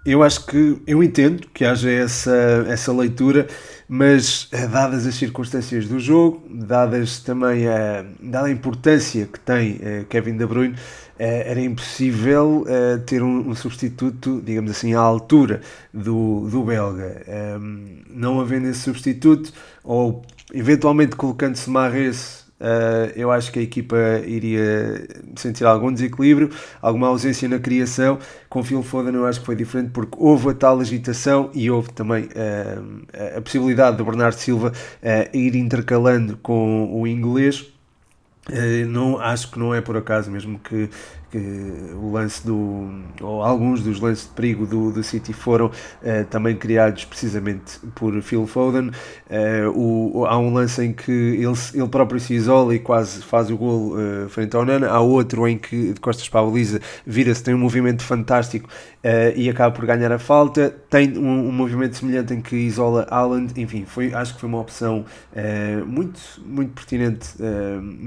Eu 0.07 0.23
acho 0.23 0.45
que 0.45 0.81
eu 0.87 1.03
entendo 1.03 1.45
que 1.53 1.65
haja 1.65 1.91
essa, 1.91 2.65
essa 2.69 2.93
leitura, 2.93 3.45
mas 3.87 4.47
eh, 4.51 4.67
dadas 4.67 5.05
as 5.05 5.15
circunstâncias 5.15 5.87
do 5.87 5.99
jogo, 5.99 6.43
dadas 6.49 7.19
também 7.19 7.67
a, 7.67 8.05
dada 8.21 8.47
a 8.47 8.51
importância 8.51 9.25
que 9.25 9.39
tem 9.39 9.79
eh, 9.81 10.05
Kevin 10.09 10.35
De 10.35 10.45
Bruyne, 10.45 10.75
eh, 11.17 11.49
era 11.49 11.61
impossível 11.61 12.65
ter 13.05 13.23
um, 13.23 13.55
substituto, 13.55 14.41
digamos 14.43 14.71
assim, 14.71 14.93
à 14.93 14.99
altura 14.99 15.61
do, 15.93 16.47
do 16.49 16.63
belga. 16.63 17.23
Ehm, 17.27 18.03
não 18.09 18.39
havendo 18.39 18.67
esse 18.67 18.81
substituto, 18.81 19.51
ou 19.83 20.23
eventualmente 20.53 21.15
colocando-se 21.15 21.69
Marres 21.69 22.46
Uh, 22.59 23.13
eu 23.15 23.31
acho 23.31 23.51
que 23.51 23.59
a 23.59 23.61
equipa 23.61 23.95
iria 24.25 25.07
sentir 25.35 25.63
algum 25.63 25.93
desequilíbrio, 25.93 26.49
alguma 26.81 27.07
ausência 27.07 27.47
na 27.47 27.59
criação. 27.59 28.17
Com 28.49 28.63
Phil 28.63 28.81
Foden 28.81 29.13
eu 29.13 29.25
acho 29.25 29.39
que 29.39 29.45
foi 29.45 29.55
diferente 29.55 29.91
porque 29.91 30.17
houve 30.19 30.49
a 30.49 30.53
tal 30.53 30.79
agitação 30.79 31.51
e 31.53 31.69
houve 31.69 31.91
também 31.91 32.25
uh, 32.25 33.37
a 33.37 33.41
possibilidade 33.41 33.97
de 33.97 34.03
Bernardo 34.03 34.35
Silva 34.35 34.71
uh, 34.71 35.37
ir 35.37 35.55
intercalando 35.55 36.37
com 36.37 36.89
o 36.91 37.05
inglês. 37.05 37.65
não, 38.87 39.19
acho 39.19 39.51
que 39.51 39.59
não 39.59 39.75
é 39.75 39.81
por 39.81 39.95
acaso 39.95 40.31
mesmo 40.31 40.57
que 40.57 40.89
que 41.31 41.93
o 41.95 42.11
lance 42.11 42.45
do 42.45 42.89
ou 43.21 43.41
alguns 43.41 43.83
dos 43.83 43.99
lances 43.99 44.25
de 44.25 44.31
perigo 44.31 44.65
do, 44.65 44.91
do 44.91 45.03
City 45.03 45.33
foram 45.33 45.67
uh, 45.67 46.25
também 46.29 46.55
criados 46.55 47.05
precisamente 47.05 47.79
por 47.95 48.21
Phil 48.21 48.47
Foden. 48.47 48.91
Uh, 49.29 50.19
o, 50.19 50.25
há 50.25 50.37
um 50.37 50.53
lance 50.53 50.83
em 50.83 50.93
que 50.93 51.11
ele, 51.11 51.53
ele 51.73 51.87
próprio 51.87 52.19
se 52.19 52.33
isola 52.33 52.73
e 52.75 52.79
quase 52.79 53.21
faz 53.21 53.49
o 53.49 53.57
gol 53.57 53.95
uh, 53.95 54.29
frente 54.29 54.55
ao 54.55 54.65
Nana. 54.65 54.87
Há 54.87 54.99
outro 55.01 55.47
em 55.47 55.57
que 55.57 55.93
de 55.93 55.99
costas 55.99 56.27
para 56.29 56.41
a 56.41 56.43
baliza 56.43 56.79
vira-se, 57.05 57.43
tem 57.43 57.53
um 57.53 57.59
movimento 57.59 58.03
fantástico 58.03 58.69
e 59.37 59.49
acaba 59.49 59.73
por 59.73 59.85
ganhar 59.85 60.11
a 60.11 60.19
falta. 60.19 60.75
Tem 60.89 61.17
um, 61.17 61.47
um, 61.47 61.51
movimento 61.51 61.95
semelhante 61.95 62.33
em 62.33 62.41
que 62.41 62.57
isola 62.57 63.07
Haaland, 63.09 63.53
enfim, 63.55 63.85
foi, 63.85 64.13
acho 64.13 64.33
que 64.33 64.41
foi 64.41 64.49
uma 64.49 64.59
opção 64.59 65.05
muito, 65.85 66.19
muito 66.45 66.73
pertinente 66.73 67.29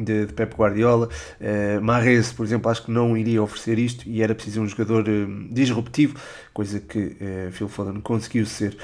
de, 0.05 0.27
de 0.27 0.33
Pep 0.35 0.55
Guardiola. 0.55 1.09
Uh, 1.41 2.35
por 2.37 2.45
exemplo, 2.45 2.71
acho 2.71 2.85
que 2.85 2.91
não 2.91 3.10
iria 3.17 3.43
oferecer 3.43 3.79
isto 3.79 4.09
e 4.09 4.23
era 4.23 4.35
preciso 4.35 4.61
um 4.61 4.69
jogador 4.69 5.09
uh, 5.09 5.49
disruptivo, 5.51 6.15
coisa 6.53 6.81
que 6.81 6.99
uh, 6.99 7.53
Phil 7.53 7.69
Foden 7.69 8.01
conseguiu 8.01 8.47
ser. 8.47 8.77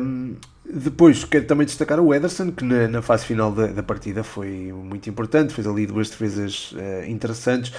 Um, 0.00 0.36
depois 0.72 1.24
quero 1.24 1.46
também 1.46 1.66
destacar 1.66 1.98
o 2.00 2.14
Ederson, 2.14 2.52
que 2.52 2.64
na, 2.64 2.86
na 2.86 3.02
fase 3.02 3.26
final 3.26 3.50
da, 3.50 3.66
da, 3.66 3.82
partida 3.82 4.22
foi 4.22 4.72
muito 4.72 5.10
importante, 5.10 5.52
fez 5.52 5.66
ali 5.66 5.86
duas 5.86 6.10
defesas 6.10 6.72
uh, 6.72 7.08
interessantes. 7.08 7.72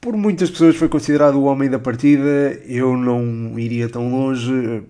Por 0.00 0.16
muitas 0.16 0.50
pessoas 0.50 0.76
foi 0.76 0.88
considerado 0.88 1.36
o 1.36 1.44
homem 1.44 1.68
da 1.68 1.78
partida, 1.78 2.60
eu 2.66 2.96
não 2.96 3.58
iria 3.58 3.88
tão 3.88 4.10
longe, 4.10 4.82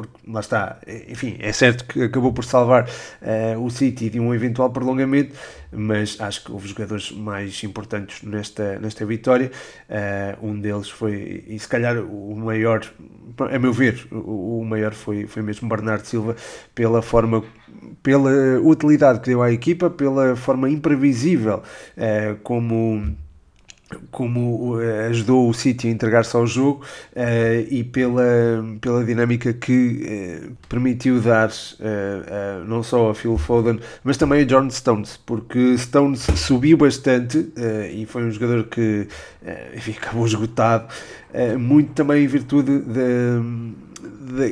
porque 0.00 0.30
lá 0.30 0.40
está, 0.40 0.78
enfim, 1.08 1.36
é 1.40 1.52
certo 1.52 1.84
que 1.84 2.02
acabou 2.04 2.32
por 2.32 2.44
salvar 2.44 2.88
uh, 2.88 3.62
o 3.62 3.70
City 3.70 4.08
de 4.08 4.18
um 4.18 4.34
eventual 4.34 4.70
prolongamento, 4.70 5.34
mas 5.70 6.16
acho 6.20 6.44
que 6.44 6.52
houve 6.52 6.68
jogadores 6.68 7.12
mais 7.12 7.62
importantes 7.62 8.22
nesta, 8.22 8.78
nesta 8.78 9.04
vitória. 9.04 9.50
Uh, 9.88 10.46
um 10.46 10.58
deles 10.58 10.88
foi, 10.88 11.44
e 11.46 11.58
se 11.58 11.68
calhar 11.68 11.98
o 11.98 12.34
maior, 12.36 12.80
a 13.38 13.58
meu 13.58 13.72
ver, 13.72 14.06
o, 14.10 14.60
o 14.60 14.64
maior 14.64 14.94
foi, 14.94 15.26
foi 15.26 15.42
mesmo 15.42 15.68
Bernardo 15.68 16.06
Silva, 16.06 16.34
pela 16.74 17.02
forma, 17.02 17.44
pela 18.02 18.30
utilidade 18.62 19.20
que 19.20 19.26
deu 19.26 19.42
à 19.42 19.52
equipa, 19.52 19.90
pela 19.90 20.34
forma 20.34 20.70
imprevisível 20.70 21.62
uh, 21.96 22.36
como 22.42 23.14
como 24.10 24.76
uh, 24.76 25.08
ajudou 25.08 25.48
o 25.48 25.54
City 25.54 25.88
a 25.88 25.90
entregar-se 25.90 26.36
ao 26.36 26.46
jogo 26.46 26.84
uh, 27.14 27.66
e 27.68 27.82
pela, 27.84 28.22
pela 28.80 29.04
dinâmica 29.04 29.52
que 29.52 30.46
uh, 30.48 30.56
permitiu 30.68 31.20
dar 31.20 31.50
não 32.66 32.82
só 32.82 33.10
a 33.10 33.14
Phil 33.14 33.36
Foden, 33.36 33.80
mas 34.04 34.16
também 34.16 34.42
a 34.42 34.44
John 34.44 34.68
Stones, 34.70 35.18
porque 35.24 35.76
Stones 35.78 36.20
subiu 36.36 36.76
bastante 36.76 37.52
e 37.92 38.06
foi 38.06 38.24
um 38.24 38.30
jogador 38.30 38.64
que 38.64 39.08
enfim, 39.74 39.92
acabou 39.92 40.26
esgotado, 40.26 40.86
muito 41.58 41.92
também 41.92 42.24
em 42.24 42.26
virtude 42.26 42.78
da 42.80 43.42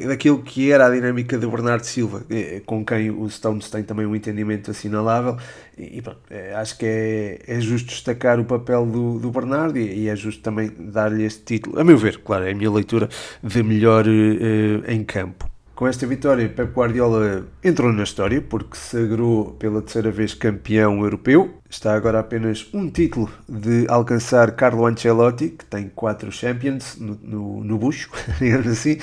daquilo 0.07 0.43
que 0.43 0.71
era 0.71 0.87
a 0.87 0.91
dinâmica 0.91 1.39
de 1.39 1.47
Bernardo 1.47 1.85
Silva, 1.85 2.23
eh, 2.31 2.63
com 2.67 2.85
quem 2.85 3.11
o 3.11 3.29
Stones 3.29 3.71
tem 3.71 3.83
também 3.83 4.07
um 4.07 4.15
entendimento 4.15 4.71
assinalável, 4.71 5.37
e, 5.77 6.03
pronto, 6.03 6.21
é, 6.31 6.55
acho 6.55 6.77
que 6.77 6.87
é, 6.87 7.41
é 7.47 7.61
justo 7.61 7.89
destacar 7.89 8.41
o 8.41 8.45
papel 8.45 8.87
do, 8.87 9.19
do 9.19 9.31
Bernardo 9.31 9.79
e, 9.79 10.05
e 10.05 10.09
é 10.09 10.17
justo 10.17 10.43
também 10.43 10.71
dar-lhe 10.79 11.25
este 11.25 11.45
título, 11.45 11.79
a 11.81 11.85
meu 11.85 11.97
ver, 11.97 12.19
claro, 12.19 12.45
é 12.45 12.53
a 12.53 12.55
minha 12.55 12.71
leitura 12.71 13.09
de 13.43 13.63
melhor 13.63 14.07
uh, 14.07 14.91
em 14.91 15.05
campo. 15.05 15.49
Com 15.79 15.87
esta 15.87 16.05
vitória, 16.09 16.49
Pep 16.49 16.73
Guardiola 16.73 17.47
entrou 17.63 17.93
na 17.93 18.03
história 18.03 18.43
porque 18.43 18.77
se 18.77 18.99
sagrou 18.99 19.53
pela 19.53 19.81
terceira 19.81 20.11
vez 20.11 20.35
campeão 20.35 21.05
europeu. 21.05 21.55
Está 21.71 21.95
agora 21.95 22.19
apenas 22.19 22.67
um 22.73 22.89
título 22.89 23.31
de 23.47 23.85
alcançar 23.89 24.53
Carlo 24.53 24.87
Ancelotti, 24.87 25.51
que 25.51 25.67
tem 25.67 25.91
quatro 25.95 26.33
Champions 26.33 26.97
no, 26.97 27.19
no, 27.23 27.65
no 27.65 27.79
bucho, 27.79 28.11
digamos 28.41 28.69
assim. 28.69 28.97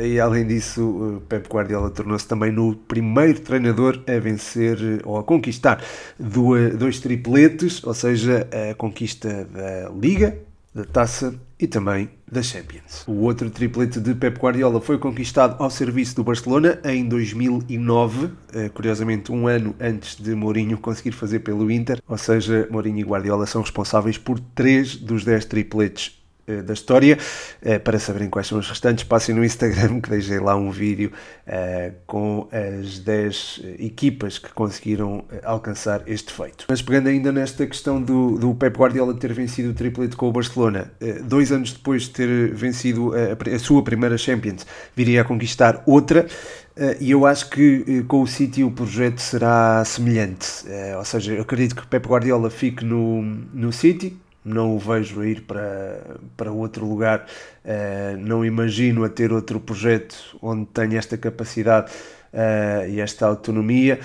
E 0.00 0.18
além 0.18 0.46
disso, 0.46 1.22
Pep 1.28 1.46
Guardiola 1.48 1.90
tornou-se 1.90 2.26
também 2.26 2.50
no 2.50 2.74
primeiro 2.74 3.40
treinador 3.40 4.02
a 4.08 4.18
vencer 4.18 4.78
ou 5.04 5.18
a 5.18 5.22
conquistar 5.22 5.82
dois 6.18 6.98
tripletes, 6.98 7.84
ou 7.84 7.92
seja, 7.92 8.48
a 8.70 8.74
conquista 8.74 9.44
da 9.44 9.90
Liga, 9.90 10.38
da 10.74 10.84
Taça 10.84 11.34
e 11.58 11.66
também 11.66 12.10
da 12.30 12.42
Champions. 12.42 13.04
O 13.06 13.22
outro 13.22 13.50
triplete 13.50 14.00
de 14.00 14.14
Pep 14.14 14.38
Guardiola 14.38 14.80
foi 14.80 14.98
conquistado 14.98 15.60
ao 15.62 15.70
serviço 15.70 16.14
do 16.16 16.24
Barcelona 16.24 16.78
em 16.84 17.04
2009, 17.08 18.30
eh, 18.52 18.68
curiosamente 18.68 19.32
um 19.32 19.48
ano 19.48 19.74
antes 19.80 20.16
de 20.16 20.34
Mourinho 20.34 20.78
conseguir 20.78 21.12
fazer 21.12 21.40
pelo 21.40 21.70
Inter, 21.70 22.00
ou 22.06 22.18
seja, 22.18 22.68
Mourinho 22.70 22.98
e 22.98 23.02
Guardiola 23.02 23.46
são 23.46 23.62
responsáveis 23.62 24.18
por 24.18 24.38
três 24.38 24.94
dos 24.94 25.24
dez 25.24 25.44
tripletes 25.44 26.17
da 26.62 26.72
história. 26.72 27.18
Eh, 27.62 27.78
para 27.78 27.98
saberem 27.98 28.28
quais 28.28 28.46
são 28.46 28.58
os 28.58 28.68
restantes, 28.68 29.04
passem 29.04 29.34
no 29.34 29.44
Instagram 29.44 30.00
que 30.02 30.10
deixei 30.10 30.38
lá 30.38 30.56
um 30.56 30.70
vídeo 30.70 31.12
uh, 31.46 31.94
com 32.06 32.48
as 32.52 32.98
10 32.98 33.62
equipas 33.78 34.38
que 34.38 34.52
conseguiram 34.52 35.24
alcançar 35.42 36.02
este 36.06 36.32
feito. 36.32 36.66
Mas 36.68 36.82
pegando 36.82 37.08
ainda 37.08 37.32
nesta 37.32 37.66
questão 37.66 38.00
do, 38.00 38.38
do 38.38 38.54
Pep 38.54 38.78
Guardiola 38.78 39.14
ter 39.14 39.32
vencido 39.32 39.70
o 39.70 39.74
triplete 39.74 40.16
com 40.16 40.28
o 40.28 40.32
Barcelona, 40.32 40.90
dois 41.24 41.52
anos 41.52 41.72
depois 41.72 42.02
de 42.02 42.10
ter 42.10 42.54
vencido 42.54 43.12
a, 43.14 43.54
a, 43.54 43.58
sua 43.58 43.82
primeira 43.82 44.16
Champions, 44.16 44.66
viria 44.94 45.22
a 45.22 45.24
conquistar 45.24 45.82
outra. 45.86 46.26
E 47.00 47.10
eu 47.10 47.26
acho 47.26 47.50
que 47.50 48.04
com 48.04 48.22
o 48.22 48.26
City 48.26 48.62
o 48.62 48.70
projeto 48.70 49.18
será 49.18 49.84
semelhante. 49.84 50.46
ou 50.96 51.04
seja, 51.04 51.32
eu 51.32 51.42
acredito 51.42 51.74
que 51.74 51.82
o 51.82 51.86
Pep 51.88 52.06
Guardiola 52.06 52.50
fique 52.50 52.84
no, 52.84 53.22
no 53.22 53.72
City, 53.72 54.16
não 54.48 54.74
o 54.74 54.78
vejo 54.78 55.20
a 55.20 55.26
ir 55.26 55.42
para, 55.42 56.16
para 56.36 56.52
outro 56.52 56.86
lugar, 56.86 57.26
uh, 57.64 58.16
não 58.18 58.44
imagino 58.44 59.04
a 59.04 59.08
ter 59.08 59.32
outro 59.32 59.60
projeto 59.60 60.36
onde 60.40 60.66
tenha 60.66 60.98
esta 60.98 61.16
capacidade 61.16 61.92
uh, 62.32 62.88
e 62.88 63.00
esta 63.00 63.26
autonomia. 63.26 64.00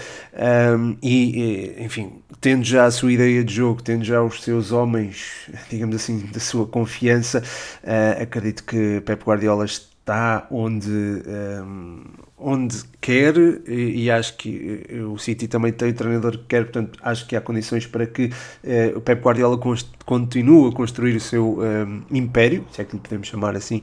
Um, 0.77 0.97
e, 1.01 1.75
enfim, 1.79 2.21
tendo 2.41 2.63
já 2.63 2.85
a 2.85 2.91
sua 2.91 3.12
ideia 3.12 3.43
de 3.43 3.53
jogo, 3.53 3.81
tendo 3.81 4.03
já 4.03 4.21
os 4.21 4.41
seus 4.43 4.71
homens, 4.71 5.50
digamos 5.69 5.95
assim, 5.95 6.19
da 6.31 6.39
sua 6.39 6.65
confiança, 6.65 7.43
uh, 7.83 8.21
acredito 8.21 8.63
que 8.63 9.01
Pep 9.01 9.23
Guardiola 9.23 9.65
está 10.03 10.45
onde, 10.51 10.91
um, 10.91 12.03
onde 12.38 12.83
quer 13.00 13.36
e, 13.65 14.03
e, 14.03 14.12
acho 14.12 14.36
que 14.36 14.86
eh, 14.89 15.01
o 15.01 15.17
City 15.17 15.48
também 15.48 15.72
tem 15.72 15.91
o 15.91 15.93
treinador 15.93 16.33
que 16.33 16.43
quer, 16.43 16.63
portanto 16.65 17.00
acho 17.01 17.25
que 17.25 17.38
há 17.38 17.41
condições 17.41 17.88
para 17.88 18.05
que 18.05 18.25
uh, 18.25 18.98
o 18.98 19.01
Pep 19.01 19.22
Guardiola 19.24 19.57
continue 20.05 20.69
a 20.69 20.75
construir 20.75 21.15
o 21.15 21.22
seu 21.22 21.60
um, 21.60 22.01
império, 22.12 22.65
se 22.72 22.81
é 22.81 22.86
que 22.86 22.98
lhe 22.98 23.01
podemos 23.01 23.27
chamar 23.27 23.55
assim, 23.55 23.81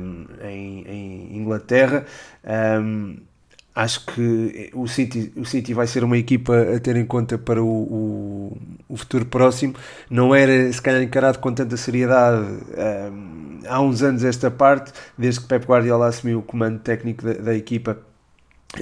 um, 0.00 0.26
em, 0.46 0.84
em, 0.86 1.38
Inglaterra. 1.38 2.04
Acho 3.74 4.06
que 4.06 4.70
o 4.74 4.88
City, 4.88 5.32
o 5.36 5.44
City 5.44 5.72
vai 5.72 5.86
ser 5.86 6.02
uma 6.02 6.18
equipa 6.18 6.74
a 6.74 6.80
ter 6.80 6.96
em 6.96 7.06
conta 7.06 7.38
para 7.38 7.62
o, 7.62 7.68
o, 7.68 8.58
o 8.88 8.96
futuro 8.96 9.24
próximo. 9.24 9.74
Não 10.10 10.34
era 10.34 10.72
se 10.72 10.82
calhar 10.82 11.00
encarado 11.00 11.38
com 11.38 11.54
tanta 11.54 11.76
seriedade 11.76 12.44
há 13.68 13.80
uns 13.80 14.02
anos 14.02 14.24
esta 14.24 14.50
parte, 14.50 14.92
desde 15.16 15.40
que 15.40 15.46
Pep 15.46 15.66
Guardiola 15.66 16.06
assumiu 16.06 16.38
o 16.38 16.42
comando 16.42 16.78
técnico 16.80 17.24
da, 17.24 17.34
da 17.34 17.54
equipa 17.54 17.98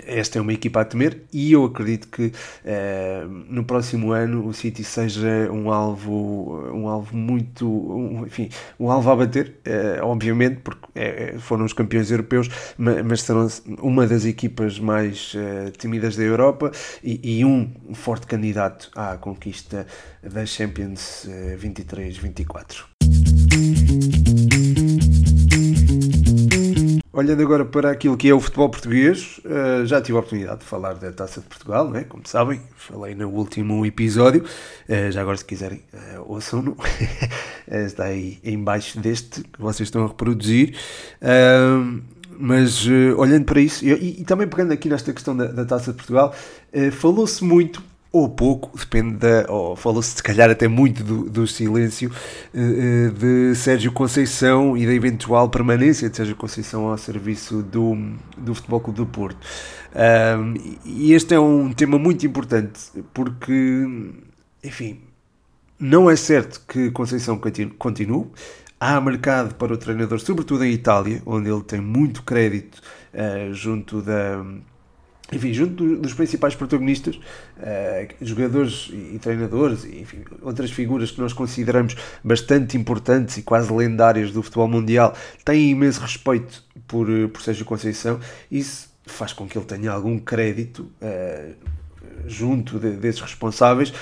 esta 0.05 0.39
é 0.39 0.43
uma 0.43 0.53
equipa 0.53 0.81
a 0.81 0.85
temer 0.85 1.23
e 1.33 1.53
eu 1.53 1.65
acredito 1.65 2.09
que 2.09 2.27
uh, 2.27 3.29
no 3.29 3.65
próximo 3.65 4.13
ano 4.13 4.45
o 4.45 4.53
City 4.53 4.83
seja 4.83 5.49
um 5.53 5.71
alvo 5.71 6.71
um 6.75 6.89
alvo 6.89 7.17
muito 7.17 7.69
um, 7.69 8.27
enfim 8.27 8.49
um 8.81 8.91
alvo 8.91 9.11
a 9.11 9.17
bater 9.17 9.61
uh, 9.65 10.05
obviamente 10.05 10.57
porque 10.57 10.87
é, 10.95 11.37
foram 11.39 11.65
os 11.65 11.73
campeões 11.73 12.11
europeus 12.11 12.49
mas, 12.77 13.05
mas, 13.05 13.23
serão 13.23 13.47
uma 13.81 14.07
das 14.07 14.25
equipas 14.25 14.79
mais 14.81 15.35
temidas 15.79 16.17
da 16.17 16.23
Europa 16.23 16.73
e, 17.03 17.39
e, 17.39 17.45
um 17.45 17.71
forte 17.93 18.27
candidato 18.27 18.91
à 18.95 19.17
conquista 19.17 19.87
da 20.23 20.45
Champions 20.47 21.29
23-24 21.59 23.16
Olhando 27.17 27.41
agora 27.41 27.65
para 27.65 27.91
aquilo 27.93 28.15
que 28.15 28.29
é 28.29 28.35
o 28.35 28.39
futebol 28.39 28.69
português, 28.69 29.41
uh, 29.43 29.87
já 29.87 30.03
tive 30.03 30.19
a 30.19 30.21
oportunidade 30.21 30.59
de 30.61 30.67
falar 30.67 30.93
da 30.97 31.11
Taça 31.11 31.41
de 31.41 31.47
Portugal, 31.47 31.89
né? 31.89 32.05
como 32.05 32.23
sabem, 32.29 32.61
falei 32.77 33.15
no 33.15 33.31
último 33.31 33.87
episódio. 33.87 34.45
Uh, 34.87 35.11
já 35.11 35.23
agora, 35.23 35.35
se 35.39 35.45
quiserem, 35.47 35.83
uh, 35.95 36.31
ouçam-no. 36.31 36.77
Está 37.67 38.05
aí 38.05 38.39
embaixo 38.45 39.01
deste 39.01 39.41
que 39.45 39.59
vocês 39.59 39.87
estão 39.87 40.05
a 40.05 40.09
reproduzir. 40.09 40.77
Mas 42.39 42.87
olhando 43.17 43.47
para 43.47 43.61
isso, 43.61 43.83
e, 43.83 44.23
também 44.25 44.47
pegando 44.47 44.73
aqui 44.73 44.91
nesta 44.91 45.11
questão 45.11 45.35
da 45.35 45.65
Taça 45.65 45.93
de 45.93 45.97
Portugal, 45.97 46.35
falou-se 46.93 47.43
muito 47.43 47.83
ou 48.17 48.29
pouco, 48.29 48.77
depende 48.79 49.17
da. 49.17 49.47
ou 49.49 49.77
falou-se 49.77 50.17
se 50.17 50.23
calhar 50.23 50.51
até 50.51 50.69
muito 50.69 51.05
do, 51.05 51.29
do 51.29 51.47
silêncio 51.47 52.11
uh, 52.11 53.11
de 53.13 53.55
Sérgio 53.55 53.93
Conceição 53.93 54.77
e 54.77 54.87
da 54.87 54.93
eventual 54.93 55.49
permanência 55.49 56.09
de 56.09 56.17
Sérgio 56.17 56.37
Conceição 56.37 56.89
ao 56.89 56.99
serviço 56.99 57.63
do, 57.63 57.97
do 58.37 58.55
Futebol 58.55 58.81
Clube 58.81 58.97
do 58.99 59.07
Porto. 59.07 59.39
Um, 59.95 60.55
e 60.85 61.13
este 61.13 61.35
é 61.35 61.41
um 61.41 61.73
tema 61.73 61.99
muito 61.99 62.27
importante 62.27 62.81
porque, 63.15 63.87
enfim, 64.63 65.01
não 65.79 66.11
é 66.11 66.17
certo 66.17 66.63
que 66.69 66.91
Conceição 66.91 67.41
continue. 67.79 68.27
Há 68.79 69.01
mercado 69.01 69.55
para 69.55 69.73
o 69.73 69.77
treinador, 69.77 70.21
sobretudo 70.21 70.63
em 70.65 70.73
Itália, 70.73 71.23
onde 71.25 71.49
ele 71.49 71.63
tem 71.63 71.81
muito 71.81 72.23
crédito 72.23 72.81
uh, 73.15 73.55
junto 73.55 74.03
da 74.03 74.45
enfim, 75.33 75.53
junto 75.53 75.97
dos 75.97 76.15
principais 76.15 76.55
protagonistas, 76.55 77.17
uh, 77.17 78.15
jogadores 78.21 78.91
e 78.93 79.19
treinadores, 79.19 79.85
e 79.85 80.01
enfim, 80.01 80.25
outras 80.41 80.71
figuras 80.71 81.11
que 81.11 81.21
nós 81.21 81.33
consideramos 81.33 81.97
bastante 82.23 82.77
importantes 82.77 83.37
e 83.37 83.43
quase 83.43 83.73
lendárias 83.73 84.31
do 84.31 84.43
futebol 84.43 84.69
mundial, 84.69 85.17
têm 85.45 85.71
imenso 85.71 86.01
respeito 86.01 86.63
por, 86.87 87.11
eh, 87.11 87.27
por 87.27 87.43
Sérgio 87.43 87.65
Conceição. 87.65 88.21
Isso 88.51 88.89
faz 89.05 89.33
com 89.33 89.49
que 89.49 89.59
ele 89.59 89.65
tenha 89.67 89.91
algum 89.91 90.19
crédito 90.19 90.91
uh, 91.03 91.55
junto 92.27 92.79
de, 92.79 92.93
desses 92.93 93.21
responsáveis. 93.21 93.93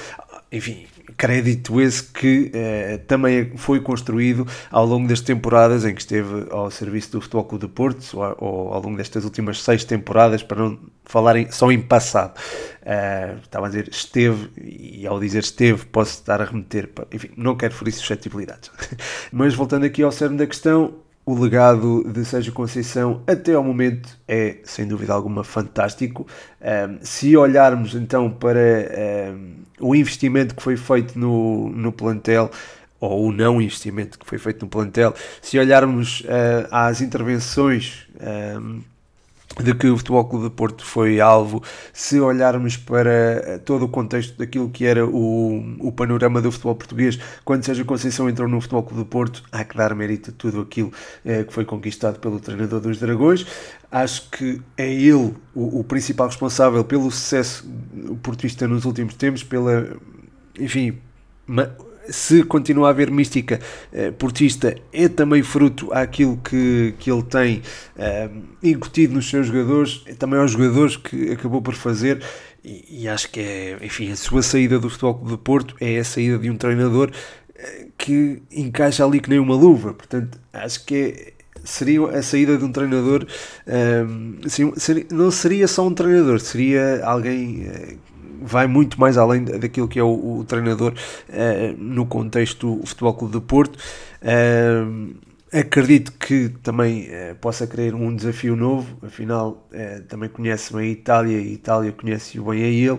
Enfim, 0.52 0.86
crédito 1.16 1.80
esse 1.80 2.02
que 2.02 2.50
eh, 2.54 2.98
também 3.06 3.56
foi 3.56 3.80
construído 3.80 4.46
ao 4.70 4.86
longo 4.86 5.06
das 5.06 5.20
temporadas 5.20 5.84
em 5.84 5.94
que 5.94 6.00
esteve 6.00 6.46
ao 6.50 6.70
serviço 6.70 7.12
do 7.12 7.20
Futebol 7.20 7.44
Clube 7.44 7.66
de 7.66 7.72
Porto, 7.72 8.04
ou, 8.14 8.36
ou, 8.38 8.74
ao 8.74 8.82
longo 8.82 8.96
destas 8.96 9.24
últimas 9.24 9.62
seis 9.62 9.84
temporadas, 9.84 10.42
para 10.42 10.62
não 10.62 10.78
falarem 11.04 11.50
só 11.50 11.70
em 11.70 11.80
passado. 11.80 12.38
Uh, 12.82 13.38
estava 13.42 13.66
a 13.66 13.68
dizer 13.68 13.88
esteve, 13.90 14.50
e 14.60 15.06
ao 15.06 15.20
dizer 15.20 15.40
esteve, 15.40 15.84
posso 15.86 16.12
estar 16.12 16.40
a 16.40 16.44
remeter, 16.44 16.88
para, 16.88 17.06
enfim, 17.12 17.30
não 17.36 17.56
quero 17.56 17.74
ferir 17.74 17.92
suscetibilidades. 17.92 18.70
Mas 19.32 19.54
voltando 19.54 19.84
aqui 19.84 20.02
ao 20.02 20.12
cerne 20.12 20.38
da 20.38 20.46
questão, 20.46 20.94
o 21.26 21.34
legado 21.34 22.04
de 22.04 22.24
Sérgio 22.24 22.52
Conceição 22.52 23.22
até 23.26 23.54
ao 23.54 23.64
momento 23.64 24.18
é, 24.28 24.58
sem 24.64 24.86
dúvida 24.86 25.12
alguma, 25.12 25.42
fantástico. 25.42 26.26
Um, 26.60 26.98
se 27.00 27.36
olharmos 27.36 27.94
então 27.94 28.30
para 28.30 28.60
um, 29.32 29.54
o 29.80 29.94
investimento 29.94 30.54
que 30.54 30.62
foi 30.62 30.76
feito 30.76 31.18
no, 31.18 31.70
no 31.70 31.92
plantel, 31.92 32.50
ou 33.00 33.26
o 33.26 33.32
não 33.32 33.60
investimento 33.60 34.18
que 34.18 34.26
foi 34.26 34.38
feito 34.38 34.62
no 34.62 34.68
plantel, 34.68 35.14
se 35.40 35.58
olharmos 35.58 36.20
uh, 36.20 36.68
às 36.70 37.00
intervenções 37.00 38.06
um, 38.60 38.80
de 39.62 39.74
que 39.74 39.86
o 39.86 39.96
Futebol 39.96 40.24
Clube 40.24 40.44
de 40.46 40.50
Porto 40.50 40.84
foi 40.84 41.20
alvo, 41.20 41.62
se 41.92 42.18
olharmos 42.20 42.76
para 42.76 43.60
todo 43.64 43.84
o 43.84 43.88
contexto 43.88 44.36
daquilo 44.36 44.68
que 44.68 44.84
era 44.84 45.06
o, 45.06 45.76
o 45.78 45.92
panorama 45.92 46.40
do 46.40 46.50
futebol 46.50 46.74
português, 46.74 47.18
quando 47.44 47.64
Sérgio 47.64 47.84
Conceição 47.84 48.28
entrou 48.28 48.48
no 48.48 48.60
Futebol 48.60 48.82
Clube 48.82 49.04
de 49.04 49.08
Porto, 49.08 49.42
há 49.52 49.64
que 49.64 49.76
dar 49.76 49.94
mérito 49.94 50.30
a 50.30 50.32
tudo 50.36 50.60
aquilo 50.62 50.92
eh, 51.24 51.44
que 51.44 51.52
foi 51.52 51.64
conquistado 51.64 52.18
pelo 52.18 52.40
treinador 52.40 52.80
dos 52.80 52.98
Dragões. 52.98 53.46
Acho 53.90 54.28
que 54.30 54.60
é 54.76 54.92
ele 54.92 55.34
o, 55.54 55.80
o 55.80 55.84
principal 55.84 56.26
responsável 56.26 56.82
pelo 56.84 57.10
sucesso 57.10 57.64
portista 58.22 58.66
nos 58.66 58.84
últimos 58.84 59.14
tempos, 59.14 59.44
pela, 59.44 59.96
enfim, 60.58 60.98
se 62.08 62.42
continua 62.42 62.88
a 62.88 62.90
haver 62.90 63.10
mística 63.10 63.60
eh, 63.92 64.10
portista, 64.10 64.74
é 64.92 65.08
também 65.08 65.42
fruto 65.42 65.92
àquilo 65.92 66.36
que, 66.36 66.94
que 66.98 67.10
ele 67.10 67.22
tem 67.22 67.62
eh, 67.96 68.30
incutido 68.62 69.14
nos 69.14 69.28
seus 69.28 69.46
jogadores, 69.46 70.02
é 70.06 70.14
também 70.14 70.38
aos 70.38 70.52
jogadores 70.52 70.96
que 70.96 71.32
acabou 71.32 71.62
por 71.62 71.74
fazer. 71.74 72.22
E, 72.64 73.02
e, 73.02 73.08
acho 73.08 73.30
que 73.30 73.40
é, 73.40 73.78
enfim, 73.82 74.10
a 74.10 74.16
sua 74.16 74.42
saída 74.42 74.78
do 74.78 74.88
Futebol 74.88 75.14
Clube 75.16 75.30
de 75.32 75.38
Porto 75.38 75.76
é 75.80 75.98
a 75.98 76.04
saída 76.04 76.38
de 76.38 76.50
um 76.50 76.56
treinador 76.56 77.10
eh, 77.54 77.86
que 77.98 78.42
encaixa 78.50 79.04
ali 79.04 79.20
que 79.20 79.28
nem 79.28 79.38
uma 79.38 79.54
luva. 79.54 79.92
Portanto, 79.92 80.38
acho 80.52 80.84
que 80.84 80.94
é, 80.94 81.32
seria 81.64 82.06
a 82.06 82.22
saída 82.22 82.56
de 82.56 82.64
um 82.64 82.72
treinador. 82.72 83.26
Eh, 83.66 84.04
seria, 84.48 85.06
não 85.10 85.30
seria 85.30 85.68
só 85.68 85.86
um 85.86 85.94
treinador, 85.94 86.40
seria 86.40 87.04
alguém 87.04 87.66
uh, 87.68 88.13
vai 88.44 88.66
muito 88.66 89.00
mais 89.00 89.16
além 89.16 89.42
daquilo 89.42 89.88
que 89.88 89.98
é 89.98 90.02
o, 90.02 90.38
o 90.38 90.44
treinador 90.44 90.92
uh, 90.92 91.76
no 91.78 92.06
contexto 92.06 92.76
do 92.76 92.86
Futebol 92.86 93.14
Clube 93.14 93.34
de 93.34 93.40
Porto. 93.40 93.78
Uh, 94.22 95.14
acredito 95.52 96.12
que 96.12 96.50
também 96.62 97.08
uh, 97.08 97.34
possa 97.36 97.66
querer 97.66 97.94
um 97.94 98.14
desafio 98.14 98.54
novo, 98.54 98.98
afinal 99.02 99.66
também 100.08 100.28
conhece 100.28 100.72
bem 100.72 100.88
a 100.88 100.92
Itália 100.92 101.38
e 101.40 101.48
a 101.48 101.52
Itália 101.52 101.92
conhece-o 101.92 102.44
bem 102.50 102.62
a 102.62 102.66
ele. 102.66 102.98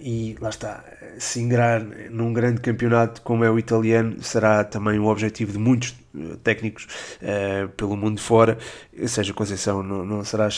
E 0.00 0.36
lá 0.40 0.50
está, 0.50 0.84
se 1.18 1.40
ingrar 1.40 1.80
num 2.10 2.32
grande 2.32 2.60
campeonato 2.60 3.22
como 3.22 3.44
é 3.44 3.50
o 3.50 3.58
italiano 3.58 4.22
será 4.22 4.64
também 4.64 4.98
o 4.98 5.06
objetivo 5.06 5.52
de 5.52 5.58
muitos 5.58 5.94
técnicos 6.42 6.86
pelo 7.76 7.96
mundo 7.96 8.20
fora, 8.20 8.58
seja 9.06 9.32
Conceição 9.32 9.82
não, 9.82 10.04
não 10.04 10.24
será 10.24 10.46
a 10.46 10.50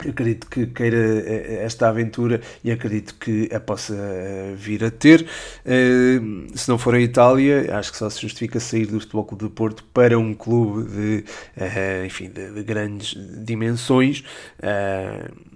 acredito 0.00 0.46
que 0.48 0.66
queira 0.66 0.96
eh, 0.96 1.46
eh, 1.60 1.64
esta 1.64 1.88
aventura 1.88 2.40
e 2.64 2.70
acredito 2.70 3.14
que 3.14 3.48
a 3.54 3.60
possa 3.60 3.94
eh, 3.94 4.54
vir 4.56 4.84
a 4.84 4.90
ter. 4.90 5.26
Se 6.54 6.68
não 6.68 6.78
for 6.78 6.94
a 6.94 7.00
Itália, 7.00 7.76
acho 7.76 7.92
que 7.92 7.98
só 7.98 8.08
se 8.10 8.20
justifica 8.20 8.58
sair 8.58 8.86
do 8.86 9.00
Futebol 9.00 9.24
Clube 9.24 9.44
do 9.44 9.50
Porto 9.50 9.84
para 9.92 10.18
um 10.18 10.34
clube 10.34 10.88
de, 10.90 11.24
enfim, 12.06 12.28
de 12.28 12.62
grandes 12.62 13.14
dimensões. 13.44 14.24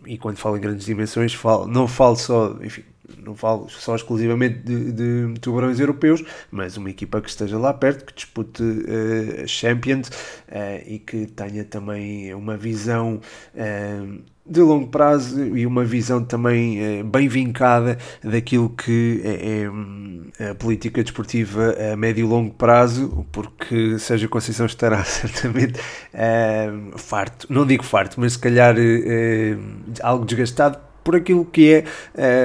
E 0.07 0.19
quando 0.19 0.37
falo 0.37 0.57
em 0.57 0.61
grandes 0.61 0.87
dimensões, 0.87 1.35
falo, 1.35 1.67
não 1.67 1.89
falo 1.89 2.17
só, 2.17 2.57
enfim, 2.63 2.85
não 3.19 3.35
falo 3.35 3.69
só 3.69 3.95
exclusivamente 3.95 4.59
de, 4.59 4.93
de, 4.93 5.41
tubarões 5.41 5.79
europeus, 5.79 6.23
mas 6.51 6.77
uma 6.77 6.91
equipa 6.91 7.21
que 7.21 7.29
esteja 7.29 7.59
lá 7.59 7.73
perto, 7.73 8.05
que 8.05 8.15
dispute 8.15 8.63
uh, 8.63 9.47
Champions 9.47 10.09
uh, 10.09 10.83
e 10.87 10.99
que 10.99 11.27
tenha 11.27 11.65
também 11.65 12.35
uma 12.35 12.57
visão 12.57 13.21
uh, 13.55 14.23
de 14.49 14.61
longo 14.61 14.87
prazo 14.89 15.57
e 15.57 15.67
uma 15.67 15.85
visão 15.85 16.23
também 16.23 17.05
bem 17.05 17.27
vincada 17.27 17.99
daquilo 18.23 18.71
que 18.71 19.21
é, 19.25 19.63
é 19.63 19.69
hum, 19.71 20.29
a 20.39 20.55
política 20.55 21.03
desportiva 21.03 21.75
a 21.93 21.97
médio 21.97 22.25
e 22.25 22.29
longo 22.29 22.55
prazo, 22.55 23.27
porque 23.33 23.99
Sérgio 23.99 24.29
Conceição 24.29 24.67
estará 24.67 25.03
certamente 25.03 25.81
farto, 26.97 27.49
não 27.51 27.67
digo 27.67 27.83
farto, 27.83 28.21
mas 28.21 28.35
se 28.35 28.39
calhar 28.39 28.77
algo 30.01 30.25
desgastado 30.25 30.79
por 31.07 31.15
aquilo 31.15 31.45
que 31.45 31.73
é 31.73 31.85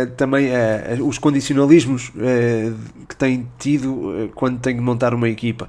uh, 0.06 0.12
também 0.12 0.50
uh, 0.50 1.04
os 1.04 1.18
condicionalismos 1.18 2.10
uh, 2.10 2.78
que 3.10 3.16
tem 3.16 3.48
tido 3.58 4.32
quando 4.36 4.60
tem 4.60 4.76
de 4.76 4.82
montar 4.82 5.16
uma 5.16 5.28
equipa 5.28 5.68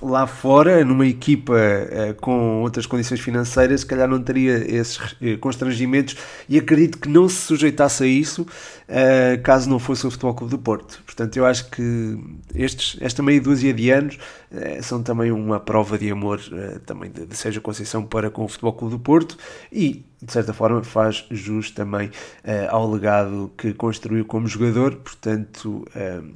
lá 0.00 0.26
fora, 0.26 0.84
numa 0.84 1.06
equipa 1.06 1.52
uh, 1.54 2.14
com 2.20 2.62
outras 2.62 2.86
condições 2.86 3.20
financeiras, 3.20 3.80
se 3.80 3.86
calhar 3.86 4.08
não 4.08 4.22
teria 4.22 4.56
esses 4.56 4.98
uh, 4.98 5.38
constrangimentos 5.40 6.16
e 6.48 6.58
acredito 6.58 6.98
que 6.98 7.08
não 7.08 7.28
se 7.28 7.36
sujeitasse 7.36 8.04
a 8.04 8.06
isso 8.06 8.42
uh, 8.42 9.42
caso 9.42 9.68
não 9.68 9.78
fosse 9.78 10.06
o 10.06 10.10
Futebol 10.10 10.34
Clube 10.34 10.50
do 10.50 10.58
Porto. 10.58 11.02
Portanto, 11.04 11.36
eu 11.36 11.46
acho 11.46 11.70
que 11.70 12.18
estes, 12.54 12.96
esta 13.00 13.22
meia 13.22 13.40
dúzia 13.40 13.72
de 13.72 13.90
anos 13.90 14.18
são 14.82 15.02
também 15.02 15.32
uma 15.32 15.58
prova 15.58 15.96
de 15.96 16.10
amor 16.10 16.38
também 16.84 17.10
de, 17.10 17.24
de 17.24 17.34
Sérgio 17.34 17.62
Conceição 17.62 18.04
para 18.04 18.30
com 18.30 18.44
o 18.44 18.48
Futebol 18.48 18.74
Clube 18.74 18.94
do 18.96 19.00
Porto 19.00 19.38
e, 19.72 20.04
de 20.20 20.30
certa 20.30 20.52
forma, 20.52 20.84
faz 20.84 21.24
jus 21.30 21.70
também 21.70 22.10
ao 22.68 22.90
legado 22.90 23.50
que 23.56 23.72
construiu 23.72 24.26
como 24.26 24.46
jogador. 24.46 24.96
Portanto, 24.96 25.86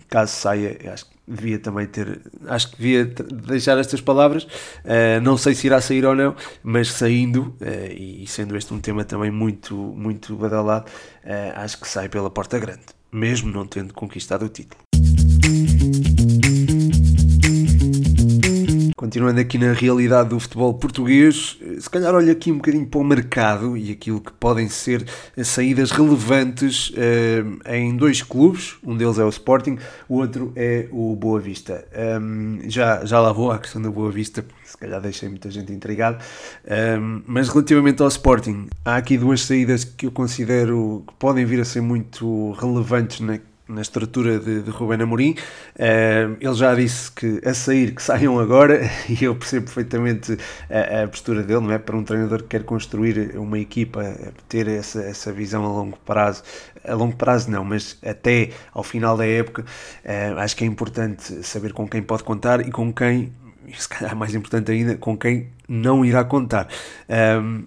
caso 0.09 0.33
saia, 0.33 0.79
acho 0.91 1.05
que 1.11 1.16
devia 1.27 1.59
também 1.59 1.87
ter, 1.87 2.21
acho 2.47 2.71
que 2.71 2.77
devia 2.77 3.05
deixar 3.05 3.79
estas 3.79 4.01
palavras, 4.01 4.45
uh, 4.45 5.21
não 5.23 5.37
sei 5.37 5.55
se 5.55 5.67
irá 5.67 5.81
sair 5.81 6.05
ou 6.05 6.15
não, 6.15 6.37
mas 6.63 6.93
saindo, 6.93 7.57
uh, 7.61 7.93
e 7.93 8.25
sendo 8.27 8.57
este 8.57 8.73
um 8.73 8.81
tema 8.81 9.05
também 9.05 9.31
muito, 9.31 9.75
muito 9.75 10.37
badalado, 10.37 10.87
uh, 11.25 11.59
acho 11.61 11.81
que 11.81 11.89
sai 11.89 12.09
pela 12.09 12.31
porta 12.31 12.59
grande, 12.59 12.87
mesmo 13.11 13.51
não 13.51 13.67
tendo 13.67 13.93
conquistado 13.93 14.45
o 14.45 14.49
título. 14.49 14.86
Continuando 18.97 19.39
aqui 19.39 19.59
na 19.59 19.75
realidade 19.75 20.31
do 20.31 20.41
futebol 20.41 20.73
português, 20.73 21.59
se 21.79 21.91
calhar 21.91 22.15
olho 22.15 22.33
aqui 22.33 22.51
um 22.51 22.57
bocadinho 22.57 22.87
para 22.87 22.99
o 22.99 23.05
mercado 23.05 23.77
e 23.77 23.93
aquilo 23.93 24.23
que 24.23 24.33
podem 24.33 24.71
ser 24.71 25.05
saídas 25.45 25.91
relevantes 25.91 26.89
uh, 26.89 27.71
em 27.71 27.95
dois 27.95 28.23
clubes, 28.23 28.77
um 28.83 28.97
deles 28.97 29.19
é 29.19 29.25
o 29.25 29.29
Sporting, 29.29 29.77
o 30.09 30.15
outro 30.15 30.51
é 30.57 30.89
o 30.91 31.15
Boa 31.15 31.39
Vista. 31.39 31.87
Um, 32.19 32.61
já, 32.71 33.05
já 33.05 33.21
lá 33.21 33.33
vou 33.33 33.51
à 33.51 33.59
questão 33.59 33.83
do 33.83 33.93
Boa 33.93 34.11
Vista, 34.11 34.43
se 34.65 34.79
calhar 34.79 34.99
deixei 34.99 35.29
muita 35.29 35.51
gente 35.51 35.71
intrigada, 35.75 36.17
um, 36.99 37.21
mas 37.27 37.51
relativamente 37.51 38.01
ao 38.01 38.09
Sporting, 38.09 38.67
há 38.83 38.97
aqui 38.97 39.19
duas 39.19 39.43
saídas 39.43 39.85
que 39.85 40.07
eu 40.07 40.11
considero 40.11 41.05
que 41.07 41.13
podem 41.19 41.45
vir 41.45 41.61
a 41.61 41.67
ser 41.67 41.83
muito 41.83 42.53
relevantes 42.53 43.21
na 43.21 43.39
na 43.69 43.81
estrutura 43.81 44.39
de, 44.39 44.63
de 44.63 44.71
Ruben 44.71 45.03
Amorim. 45.03 45.33
Uh, 45.75 46.37
ele 46.41 46.55
já 46.55 46.75
disse 46.75 47.11
que 47.11 47.41
a 47.45 47.53
sair, 47.53 47.95
que 47.95 48.03
saiam 48.03 48.39
agora, 48.39 48.81
e 49.09 49.25
eu 49.25 49.35
percebo 49.35 49.67
perfeitamente 49.67 50.39
a, 50.71 51.05
a, 51.05 51.09
postura 51.09 51.43
dele, 51.43 51.61
não 51.61 51.73
é? 51.73 51.79
Para 51.79 51.97
um 51.97 52.05
treinador 52.05 52.43
que 52.43 52.49
quer 52.49 52.65
construir 52.65 53.37
uma 53.37 53.59
equipa, 53.59 54.03
ter 54.49 54.69
essa, 54.69 55.03
essa 55.03 55.33
visão 55.33 55.65
a 55.65 55.69
longo 55.69 55.99
prazo, 56.05 56.43
a 56.85 56.95
longo 56.95 57.17
prazo 57.17 57.51
não, 57.51 57.65
mas 57.65 57.99
até 58.05 58.51
ao 58.73 58.83
final 58.83 59.17
da 59.17 59.27
época, 59.27 59.63
uh, 59.63 60.39
acho 60.39 60.57
que 60.57 60.65
é 60.65 60.67
importante 60.67 61.45
saber 61.45 61.73
com 61.73 61.89
quem 61.89 62.03
pode 62.03 62.23
contar 62.23 62.67
e 62.67 62.71
com 62.71 62.93
quem, 62.93 63.33
se 63.77 63.89
calhar 63.89 64.15
mais 64.15 64.35
importante 64.35 64.71
ainda, 64.71 64.97
com 64.97 65.17
quem 65.17 65.49
não 65.69 66.05
irá 66.05 66.25
contar. 66.25 66.69
Um, 67.43 67.65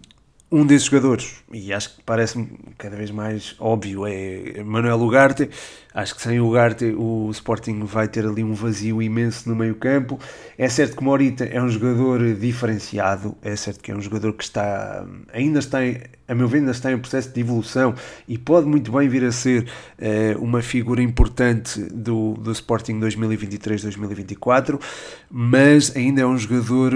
um 0.52 0.66
desses 0.66 0.88
jogadores, 0.88 1.36
e 1.52 1.72
acho 1.72 1.96
que 1.96 2.04
parece-me 2.04 2.50
cada 2.76 2.96
vez 2.96 3.12
mais 3.12 3.56
óbvio, 3.60 4.08
é 4.08 4.64
Manuel 4.64 5.00
Ugarte. 5.00 5.48
Acho 5.94 6.16
que 6.16 6.22
sem 6.22 6.40
Ugarte 6.40 6.86
o 6.86 7.30
Sporting 7.32 7.84
vai 7.84 8.08
ter 8.08 8.26
ali 8.26 8.44
um 8.44 8.54
vazio 8.54 9.00
imenso 9.02 9.48
no 9.48 9.56
meio 9.56 9.76
campo. 9.76 10.20
É 10.58 10.68
certo 10.68 10.98
que 10.98 11.04
Morita 11.04 11.44
é 11.46 11.62
um 11.62 11.70
jogador 11.70 12.34
diferenciado, 12.34 13.38
é 13.44 13.56
certo 13.56 13.80
que 13.80 13.92
é 13.92 13.96
um 13.96 14.02
jogador 14.02 14.34
que 14.34 14.44
está, 14.44 15.06
ainda 15.32 15.60
está, 15.60 15.86
em, 15.86 16.02
a 16.28 16.34
meu 16.34 16.48
ver, 16.48 16.60
ainda 16.60 16.72
está 16.72 16.92
em 16.92 16.98
processo 16.98 17.32
de 17.32 17.40
evolução 17.40 17.94
e 18.28 18.38
pode 18.38 18.68
muito 18.68 18.92
bem 18.92 19.08
vir 19.08 19.26
a 19.26 19.32
ser 19.32 19.68
uh, 20.00 20.44
uma 20.44 20.64
figura 20.64 21.02
importante 21.02 21.80
do, 21.94 22.34
do 22.34 22.52
Sporting 22.52 23.00
2023-2024, 23.00 24.82
mas 25.30 25.96
ainda 25.96 26.22
é 26.22 26.26
um 26.26 26.38
jogador... 26.38 26.92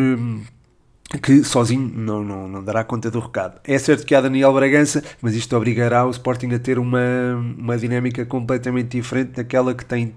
Que 1.21 1.43
sozinho 1.43 1.91
não, 1.95 2.23
não, 2.23 2.47
não 2.47 2.63
dará 2.63 2.83
conta 2.83 3.11
do 3.11 3.19
recado. 3.19 3.59
É 3.63 3.77
certo 3.77 4.05
que 4.05 4.15
há 4.15 4.21
Daniel 4.21 4.53
Bragança, 4.53 5.03
mas 5.21 5.35
isto 5.35 5.55
obrigará 5.55 6.05
o 6.05 6.09
Sporting 6.09 6.51
a 6.53 6.59
ter 6.59 6.79
uma, 6.79 6.99
uma 7.57 7.77
dinâmica 7.77 8.25
completamente 8.25 8.97
diferente 8.97 9.33
daquela 9.33 9.73
que 9.75 9.85
tem 9.85 10.15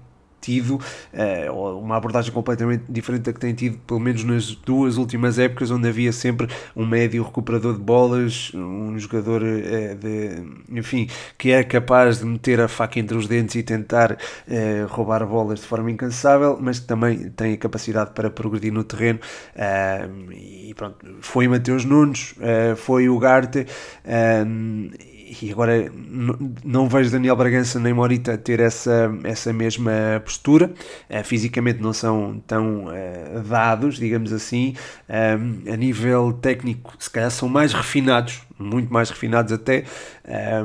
uh, 0.49 1.79
uma 1.79 1.97
abordagem 1.97 2.31
completamente 2.31 2.83
diferente 2.89 3.23
da 3.23 3.33
que 3.33 3.39
tem 3.39 3.53
tido, 3.53 3.77
pelo 3.79 3.99
menos 3.99 4.23
nas 4.23 4.55
duas 4.55 4.97
últimas 4.97 5.37
épocas, 5.37 5.71
onde 5.71 5.87
havia 5.87 6.11
sempre 6.11 6.47
um 6.75 6.85
médio 6.85 7.23
recuperador 7.23 7.73
de 7.73 7.79
bolas, 7.79 8.51
um 8.53 8.97
jogador 8.97 9.41
uh, 9.41 9.95
de, 9.95 10.43
enfim, 10.69 11.09
que 11.37 11.51
é 11.51 11.63
capaz 11.63 12.19
de 12.19 12.25
meter 12.25 12.61
a 12.61 12.67
faca 12.67 12.99
entre 12.99 13.17
os 13.17 13.27
dentes 13.27 13.55
e 13.55 13.63
tentar 13.63 14.13
uh, 14.13 14.87
roubar 14.87 15.25
bolas 15.25 15.59
de 15.59 15.65
forma 15.65 15.91
incansável, 15.91 16.57
mas 16.59 16.79
que 16.79 16.87
também 16.87 17.29
tem 17.29 17.53
a 17.53 17.57
capacidade 17.57 18.11
para 18.11 18.29
progredir 18.29 18.71
no 18.71 18.83
terreno. 18.83 19.19
e 20.31 20.73
pronto, 20.75 21.05
foi 21.21 21.47
Mateus 21.47 21.83
Nunes, 21.85 22.35
foi 22.75 23.09
o 23.09 23.17
Garte 23.19 23.65
e 25.41 25.51
agora 25.51 25.91
não 26.63 26.87
vejo 26.87 27.11
Daniel 27.11 27.35
Bragança 27.35 27.79
nem 27.79 27.93
Morita 27.93 28.37
ter 28.37 28.59
essa, 28.59 29.13
essa 29.23 29.51
mesma 29.51 29.91
postura. 30.23 30.71
Uh, 31.09 31.23
fisicamente 31.23 31.81
não 31.81 31.91
são 31.93 32.41
tão 32.47 32.85
uh, 32.85 33.41
dados, 33.47 33.97
digamos 33.97 34.31
assim. 34.31 34.75
a 35.09 35.75
nível 35.75 36.33
técnico, 36.33 36.93
se 36.99 37.09
calhar 37.09 37.31
são 37.31 37.49
mais 37.49 37.73
refinados, 37.73 38.41
muito 38.57 38.91
mais 38.91 39.09
refinados 39.09 39.51
até, 39.51 39.83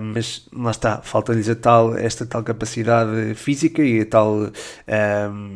mas 0.01 0.49
lá 0.53 0.71
está, 0.71 1.03
falta-lhes 1.03 1.49
tal, 1.61 1.97
esta 1.97 2.25
tal 2.27 2.43
capacidade 2.43 3.35
física 3.35 3.83
e 3.83 4.01
a 4.01 4.07
tal 4.07 4.51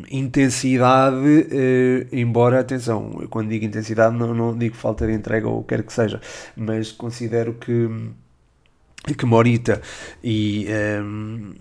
intensidade, 0.09 1.15
uh, 1.15 2.07
embora, 2.11 2.59
atenção, 2.59 3.27
quando 3.29 3.49
digo 3.49 3.65
intensidade 3.65 4.15
não, 4.15 4.33
não 4.33 4.57
digo 4.57 4.75
falta 4.75 5.05
de 5.05 5.13
entrega 5.13 5.47
ou 5.47 5.63
quer 5.63 5.83
que 5.83 5.93
seja, 5.93 6.21
mas 6.55 6.91
considero 6.91 7.53
que 7.53 7.89
que 9.15 9.25
Morita 9.25 9.81
e, 10.23 10.67
um, 11.01 11.53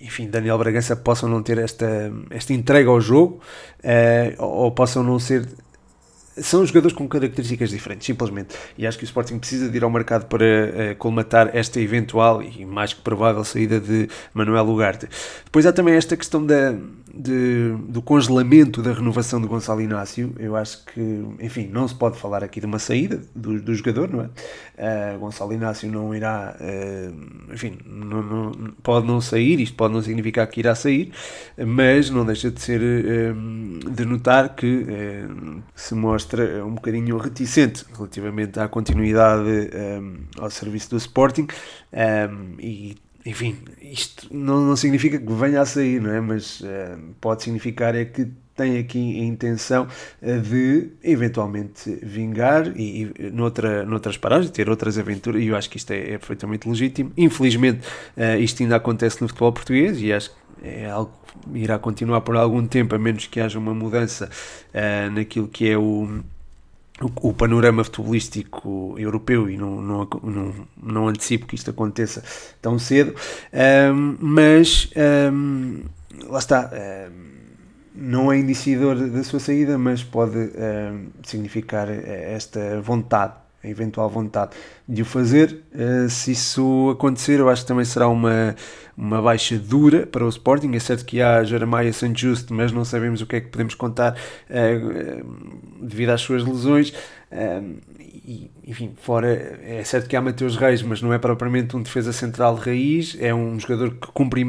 enfim, 0.00 0.28
Daniel 0.28 0.58
Bragança 0.58 0.94
possam 0.94 1.28
não 1.28 1.42
ter 1.42 1.58
esta, 1.58 2.12
esta 2.30 2.52
entrega 2.52 2.90
ao 2.90 3.00
jogo 3.00 3.40
uh, 3.80 4.42
ou 4.42 4.70
possam 4.72 5.02
não 5.02 5.18
ser 5.18 5.46
são 6.36 6.64
jogadores 6.66 6.96
com 6.96 7.06
características 7.08 7.70
diferentes, 7.70 8.06
simplesmente. 8.06 8.54
E 8.76 8.86
acho 8.86 8.98
que 8.98 9.04
o 9.04 9.06
Sporting 9.06 9.38
precisa 9.38 9.68
de 9.68 9.76
ir 9.76 9.84
ao 9.84 9.90
mercado 9.90 10.26
para 10.26 10.44
uh, 10.44 10.96
colmatar 10.96 11.50
esta 11.54 11.80
eventual 11.80 12.42
e 12.42 12.64
mais 12.64 12.92
que 12.92 13.00
provável 13.00 13.44
saída 13.44 13.78
de 13.78 14.08
Manuel 14.32 14.66
Ugarte. 14.68 15.08
Depois 15.44 15.64
há 15.66 15.72
também 15.72 15.94
esta 15.94 16.16
questão 16.16 16.44
da, 16.44 16.74
de, 17.12 17.74
do 17.88 18.02
congelamento 18.02 18.82
da 18.82 18.92
renovação 18.92 19.40
do 19.40 19.46
Gonçalo 19.46 19.80
Inácio. 19.80 20.34
Eu 20.38 20.56
acho 20.56 20.84
que, 20.86 21.00
enfim, 21.40 21.68
não 21.72 21.86
se 21.86 21.94
pode 21.94 22.18
falar 22.18 22.42
aqui 22.42 22.58
de 22.58 22.66
uma 22.66 22.78
saída 22.80 23.22
do, 23.34 23.60
do 23.60 23.74
jogador, 23.74 24.10
não 24.10 24.22
é? 24.22 25.14
Uh, 25.14 25.18
Gonçalo 25.20 25.52
Inácio 25.52 25.90
não 25.90 26.12
irá, 26.12 26.56
uh, 26.60 27.52
enfim, 27.52 27.78
não, 27.86 28.22
não, 28.22 28.52
pode 28.82 29.06
não 29.06 29.20
sair, 29.20 29.60
isto 29.60 29.76
pode 29.76 29.94
não 29.94 30.02
significar 30.02 30.46
que 30.48 30.58
irá 30.58 30.74
sair, 30.74 31.12
mas 31.56 32.10
não 32.10 32.26
deixa 32.26 32.50
de 32.50 32.60
ser 32.60 32.80
de 33.94 34.04
notar 34.04 34.54
que 34.56 34.84
se 35.74 35.94
mostra 35.94 36.23
um 36.64 36.74
bocadinho 36.74 37.16
reticente 37.18 37.84
relativamente 37.94 38.58
à 38.58 38.68
continuidade 38.68 39.70
ao 40.38 40.50
serviço 40.50 40.90
do 40.90 40.96
Sporting 40.96 41.46
e 42.58 42.96
enfim, 43.26 43.56
isto 43.80 44.28
não, 44.30 44.60
não 44.60 44.76
significa 44.76 45.18
que 45.18 45.32
venha 45.32 45.62
a 45.62 45.66
sair, 45.66 46.00
não 46.00 46.12
é? 46.12 46.20
Mas 46.20 46.60
uh, 46.60 46.98
pode 47.20 47.42
significar 47.42 47.94
é 47.94 48.04
que 48.04 48.28
tem 48.54 48.78
aqui 48.78 49.20
a 49.20 49.24
intenção 49.24 49.88
uh, 50.20 50.40
de 50.40 50.90
eventualmente 51.02 51.90
vingar 52.02 52.68
e, 52.76 53.10
e 53.18 53.30
noutra, 53.30 53.84
noutras 53.86 54.18
paragens, 54.18 54.50
ter 54.50 54.68
outras 54.68 54.98
aventuras, 54.98 55.42
e 55.42 55.46
eu 55.46 55.56
acho 55.56 55.70
que 55.70 55.78
isto 55.78 55.90
é, 55.90 56.12
é 56.12 56.18
perfeitamente 56.18 56.68
legítimo. 56.68 57.12
Infelizmente, 57.16 57.86
uh, 58.14 58.38
isto 58.38 58.62
ainda 58.62 58.76
acontece 58.76 59.22
no 59.22 59.28
futebol 59.28 59.52
português 59.52 60.02
e 60.02 60.12
acho 60.12 60.28
que 60.30 60.36
é 60.64 60.90
algo 60.90 61.12
que 61.52 61.58
irá 61.58 61.78
continuar 61.78 62.22
por 62.22 62.36
algum 62.36 62.66
tempo, 62.66 62.94
a 62.94 62.98
menos 62.98 63.26
que 63.26 63.40
haja 63.40 63.58
uma 63.58 63.74
mudança 63.74 64.30
naquilo 65.12 65.48
que 65.48 65.68
é 65.68 65.76
o 65.76 66.22
o, 67.00 67.30
o, 67.30 67.34
panorama 67.34 67.82
futebolístico 67.82 68.94
europeu 68.96 69.50
e 69.50 69.56
não, 69.56 69.80
não, 69.80 70.08
não, 70.22 70.54
não, 70.80 71.08
antecipo 71.08 71.46
que 71.46 71.56
isto 71.56 71.70
aconteça 71.70 72.22
tão 72.62 72.78
cedo, 72.78 73.14
um, 73.92 74.16
mas 74.20 74.90
um, 75.32 75.82
lá 76.28 76.38
está. 76.38 76.70
Um, 77.10 77.34
não 77.96 78.32
é 78.32 78.38
indiciador 78.38 78.96
da 79.08 79.22
sua 79.22 79.38
saída, 79.38 79.78
mas 79.78 80.02
pode 80.02 80.50
significar 81.22 81.88
eh, 81.88 82.32
esta 82.34 82.80
vontade 82.80 83.34
a 83.64 83.68
eventual 83.68 84.08
vontade 84.08 84.52
de 84.86 85.02
o 85.02 85.04
fazer. 85.04 85.64
Uh, 85.74 86.08
se 86.08 86.32
isso 86.32 86.90
acontecer, 86.90 87.40
eu 87.40 87.48
acho 87.48 87.62
que 87.62 87.68
também 87.68 87.84
será 87.84 88.06
uma, 88.08 88.54
uma 88.96 89.22
baixa 89.22 89.58
dura 89.58 90.06
para 90.06 90.24
o 90.24 90.28
Sporting. 90.28 90.74
É 90.74 90.78
certo 90.78 91.04
que 91.04 91.22
há 91.22 91.42
Jeremiah 91.42 91.92
St. 91.92 92.12
Just, 92.14 92.50
mas 92.50 92.70
não 92.70 92.84
sabemos 92.84 93.22
o 93.22 93.26
que 93.26 93.36
é 93.36 93.40
que 93.40 93.48
podemos 93.48 93.74
contar 93.74 94.12
uh, 94.14 95.82
devido 95.82 96.10
às 96.10 96.20
suas 96.20 96.44
lesões. 96.44 96.90
Uh, 97.32 97.78
e, 98.26 98.50
enfim, 98.66 98.94
fora, 98.96 99.28
é 99.62 99.84
certo 99.84 100.08
que 100.08 100.16
há 100.16 100.22
Mateus 100.22 100.56
Reis, 100.56 100.80
mas 100.82 101.02
não 101.02 101.12
é 101.12 101.18
propriamente 101.18 101.76
um 101.76 101.82
defesa 101.82 102.10
central 102.10 102.54
de 102.54 102.62
raiz, 102.62 103.14
é 103.20 103.34
um 103.34 103.60
jogador 103.60 103.90
que 103.96 104.06
cumpre, 104.12 104.42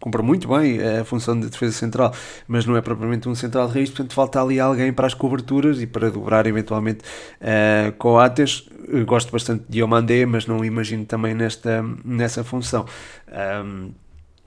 cumpre 0.00 0.22
muito 0.22 0.48
bem 0.48 0.80
a 0.82 1.04
função 1.04 1.38
de 1.38 1.50
defesa 1.50 1.72
central, 1.72 2.14
mas 2.48 2.64
não 2.64 2.74
é 2.78 2.80
propriamente 2.80 3.28
um 3.28 3.34
central 3.34 3.68
de 3.68 3.74
raiz, 3.74 3.90
portanto 3.90 4.14
falta 4.14 4.40
ali 4.42 4.58
alguém 4.58 4.90
para 4.90 5.06
as 5.06 5.12
coberturas 5.12 5.82
e 5.82 5.86
para 5.86 6.10
dobrar 6.10 6.46
eventualmente 6.46 7.00
uh, 7.42 7.92
Coates. 7.98 8.66
Eu 8.88 9.04
gosto 9.04 9.30
bastante 9.30 9.64
de 9.64 9.72
Diomandé, 9.72 10.24
mas 10.24 10.46
não 10.46 10.64
imagino 10.64 11.04
também 11.04 11.34
nesta, 11.34 11.84
nessa 12.02 12.42
função. 12.42 12.86
Um, 13.28 13.92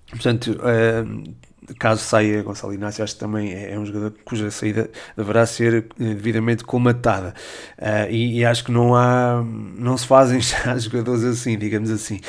portanto, 0.10 0.58
uh, 0.60 1.34
caso 1.80 2.02
saia 2.02 2.42
Gonçalo 2.44 2.74
Inácio, 2.74 3.04
acho 3.04 3.14
que 3.14 3.20
também 3.20 3.54
é, 3.54 3.74
é 3.74 3.80
um 3.80 3.86
jogador 3.86 4.14
cuja 4.24 4.50
saída 4.52 4.90
deverá 5.16 5.46
ser 5.46 5.74
eh, 5.74 5.84
devidamente 5.98 6.64
colmatada. 6.64 7.34
Uh, 7.78 8.10
e, 8.10 8.40
e, 8.40 8.46
acho 8.46 8.64
que 8.64 8.72
não 8.72 8.96
há, 8.96 9.44
não 9.78 9.98
se 9.98 10.06
fazem 10.06 10.40
já 10.42 10.78
jogadores 10.78 11.24
assim, 11.24 11.58
digamos 11.58 11.90
assim. 11.90 12.20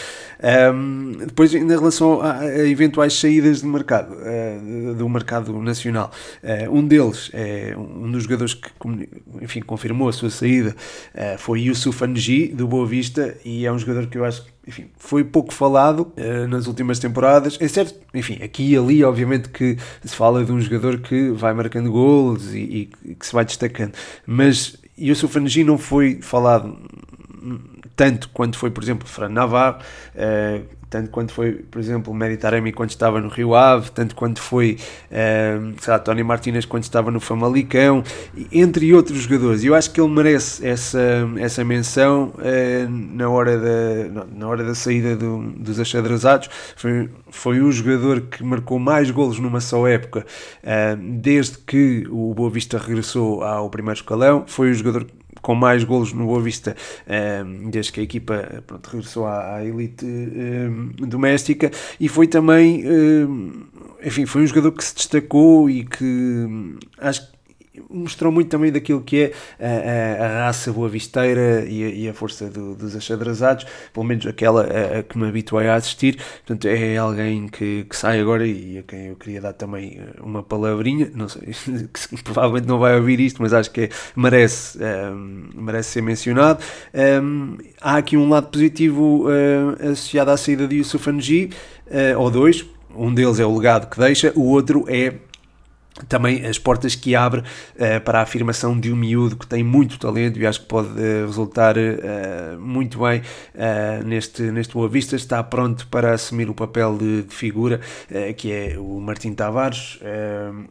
Um, 0.73 1.13
depois, 1.27 1.55
em 1.55 1.67
relação 1.67 2.21
a, 2.21 2.41
a, 2.41 2.69
eventuais 2.69 3.15
saídas 3.15 3.61
de 3.61 3.67
mercado, 3.67 4.15
uh, 4.15 4.95
do 4.95 5.09
mercado 5.09 5.61
nacional, 5.61 6.11
uh, 6.43 6.71
um 6.71 6.87
deles 6.87 7.31
é 7.33 7.75
um 7.77 8.11
dos 8.11 8.25
jogadores 8.25 8.55
que, 8.55 8.71
enfim, 9.41 9.61
confirmou 9.61 10.09
a 10.09 10.13
sua 10.13 10.31
saída, 10.31 10.75
foi 11.39 11.63
Yusuf 11.63 12.05
Anji, 12.05 12.49
do 12.49 12.67
Boa 12.67 12.87
Vista, 12.87 13.37
e 13.45 13.67
é 13.67 13.73
um 13.73 13.79
jogador 13.79 14.07
que 14.07 14.19
eu 14.19 14.25
acho 14.25 14.45
que 14.45 14.54
enfim, 14.67 14.87
foi 14.97 15.23
pouco 15.23 15.53
falado 15.53 16.13
uh, 16.17 16.49
nas 16.49 16.67
últimas 16.67 16.99
temporadas. 16.99 17.59
É 17.61 17.69
certo, 17.69 17.95
enfim, 18.15 18.43
aqui 18.43 18.73
e 18.73 18.77
ali, 18.77 19.05
obviamente, 19.05 19.49
que 19.49 19.77
se 20.05 20.15
fala 20.15 20.45
de 20.45 20.53
um 20.53 20.61
jogador 20.61 20.99
que 20.99 21.31
vai 21.31 21.53
marcando 21.53 21.93
gols 21.93 22.53
e, 22.53 22.91
e, 23.05 23.15
que 23.15 23.27
se 23.27 23.33
vai 23.33 23.45
destacando, 23.45 23.93
mas 24.27 24.77
Yusuf 24.99 25.39
Anji 25.39 25.65
não 25.65 25.77
foi 25.77 26.21
falado 26.23 26.79
tanto 27.97 28.29
quanto 28.31 28.59
foi, 28.59 28.71
por 28.71 28.83
exemplo, 28.83 29.07
Fran 29.07 29.29
Navarro, 29.29 29.79
uh, 30.15 30.65
tanto 30.95 31.11
quanto 31.11 31.33
foi, 31.33 31.55
por 31.55 31.81
exemplo, 31.81 32.13
o 32.13 32.17
Meditaremi 32.17 32.71
quando 32.71 32.91
estava 32.91 33.21
no 33.21 33.27
Rio 33.27 33.57
Ave, 33.57 33.91
tanto 33.91 34.15
quanto 34.15 34.41
foi, 34.41 34.79
uh, 35.11 35.75
sei 35.81 35.93
lá, 35.93 35.99
Tony 35.99 36.23
Martinez 36.23 36.65
quando 36.65 36.85
estava 36.85 37.11
no 37.11 37.19
Famalicão, 37.19 38.05
entre 38.53 38.95
outros 38.95 39.23
jogadores. 39.23 39.65
Eu 39.65 39.75
acho 39.75 39.91
que 39.91 40.01
ele 40.01 40.09
merece 40.09 40.65
essa, 40.65 41.29
essa 41.39 41.65
menção 41.65 42.33
uh, 42.37 42.89
na, 42.89 43.29
hora 43.29 43.59
da, 43.59 44.25
na 44.33 44.47
hora 44.47 44.63
da 44.63 44.73
saída 44.73 45.17
do, 45.17 45.43
dos 45.57 45.81
achadrezados. 45.81 46.49
Foi, 46.77 47.11
foi 47.29 47.61
um 47.61 47.73
jogador 47.73 48.21
que 48.21 48.45
marcou 48.45 48.79
mais 48.79 49.11
golos 49.11 49.41
numa 49.41 49.61
só 49.61 49.89
época, 49.89 50.25
uh, 50.63 50.97
desde 51.21 51.59
que 51.59 52.07
o 52.09 52.33
Boa 52.35 52.51
Vista 52.51 52.79
regressou 52.79 53.43
ao 53.43 53.69
primeiro 53.69 53.99
escalão. 53.99 54.45
Foi 54.47 54.71
o 54.71 54.75
jogador 54.75 55.09
com 55.45 55.55
mais 55.55 55.85
golos 55.85 56.15
no 56.15 56.25
Boa 56.25 56.41
Vista 56.41 56.75
um, 57.47 57.69
desde 57.69 57.93
que 57.93 58.01
a 58.01 58.03
equipa 58.03 58.65
pronto, 58.67 58.87
regressou 58.89 59.27
à, 59.27 59.57
à 59.57 59.65
elite 59.65 60.07
um, 60.07 60.91
doméstica. 61.07 61.71
E 62.01 62.09
foi 62.09 62.27
também, 62.27 62.83
um, 62.89 63.65
enfim, 64.03 64.25
foi 64.25 64.43
um 64.43 64.47
jogador 64.47 64.73
que 64.73 64.83
se 64.83 64.95
destacou 64.95 65.69
e 65.69 65.85
que 65.85 66.47
acho 66.99 67.27
que 67.27 67.34
mostrou 67.91 68.33
muito 68.33 68.49
também 68.49 68.71
daquilo 68.71 69.01
que 69.01 69.33
é 69.59 70.19
a, 70.19 70.23
a, 70.23 70.27
a 70.27 70.45
raça 70.47 70.73
boavisteira 70.73 71.65
e 71.67 71.85
a, 71.85 71.89
e 71.89 72.09
a 72.09 72.15
força 72.15 72.49
do, 72.49 72.75
dos 72.75 72.95
achadrezados, 72.97 73.67
pelo 73.93 74.05
menos 74.05 74.27
aquela 74.27 74.63
a, 74.63 75.03
que 75.03 75.19
me 75.19 75.29
habituei 75.29 75.69
a 75.69 75.75
assistir. 75.75 76.17
Portanto, 76.47 76.67
é 76.67 76.97
alguém 76.97 77.49
que, 77.49 77.85
que, 77.85 77.97
sai 77.97 78.21
agora 78.21 78.47
e 78.47 78.79
a 78.79 78.83
quem 78.83 79.07
eu 79.07 79.17
queria 79.17 79.41
dar 79.41 79.53
também 79.53 79.99
eh, 79.99 80.21
uma 80.21 80.43
palavrinha. 80.43 81.11
Não 81.15 81.29
sei, 81.29 81.53
que 81.93 82.23
provavelmente 82.23 82.67
não 82.67 82.79
vai 82.79 82.97
ouvir 82.97 83.21
isto, 83.21 83.43
mas 83.43 83.53
acho 83.53 83.71
que 83.71 83.83
é, 83.83 83.89
merece, 84.17 84.79
um, 84.79 84.83
ehm, 84.83 85.49
merece 85.55 85.91
ser 85.91 86.03
mencionado. 86.03 86.63
Um, 86.93 87.01
ehm, 87.01 87.57
há 87.81 87.97
aqui 87.97 88.17
um 88.17 88.29
lado 88.29 88.49
positivo 88.49 89.27
uh, 89.27 89.91
associado 89.93 90.31
à 90.31 90.37
saída 90.37 90.67
de 90.67 90.77
Yusuf 90.77 91.09
Anji, 91.09 91.51
uh, 91.87 92.19
ou 92.21 92.31
dois. 92.31 92.65
Um 92.97 93.13
deles 93.13 93.41
é 93.41 93.45
o 93.45 93.57
legado 93.57 93.91
que 93.91 93.99
deixa, 93.99 94.33
o 94.37 94.45
outro 94.45 94.85
é 94.89 95.15
também 96.09 96.45
as 96.45 96.59
portas 96.59 96.95
que 96.95 97.15
abre 97.15 97.41
uh, 97.41 98.01
para 98.05 98.19
a 98.19 98.23
afirmação 98.23 98.79
de 98.79 98.93
um 98.93 98.97
miúdo 98.97 99.37
que 99.37 99.47
tem 99.47 99.63
muito 99.63 99.99
talento 99.99 100.39
e 100.39 100.47
acho 100.47 100.61
que 100.61 100.67
pode 100.67 100.89
uh, 100.89 101.27
resultar 101.27 101.77
uh, 101.77 102.61
muito 102.61 102.99
bem 102.99 103.23
neste, 104.05 104.43
neste 104.43 104.75
Boa 104.75 104.89
Vista. 104.89 105.15
Está 105.15 105.43
pronto 105.43 105.87
para 105.87 106.13
assumir 106.13 106.51
o 106.51 106.55
papel 106.55 106.97
de, 106.99 107.23
de 107.23 107.35
figura 107.35 107.81
que 108.37 108.53
é 108.53 108.77
o 108.79 109.01
Martim 109.01 109.33
Tavares. 109.35 109.99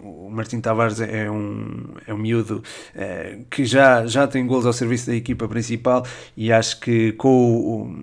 o 0.01 0.29
Martim 0.29 0.59
Tavares 0.59 0.99
é 0.99 1.29
um, 1.29 1.95
é 2.07 2.13
um 2.13 2.17
miúdo 2.17 2.63
que 3.49 3.65
já, 3.65 4.05
já 4.05 4.27
tem 4.27 4.45
gols 4.45 4.65
ao 4.65 4.73
serviço 4.73 5.07
da 5.07 5.15
equipa 5.15 5.47
principal 5.47 6.05
e 6.35 6.51
acho 6.51 6.79
que 6.79 7.13
com 7.13 7.29
o 7.29 7.95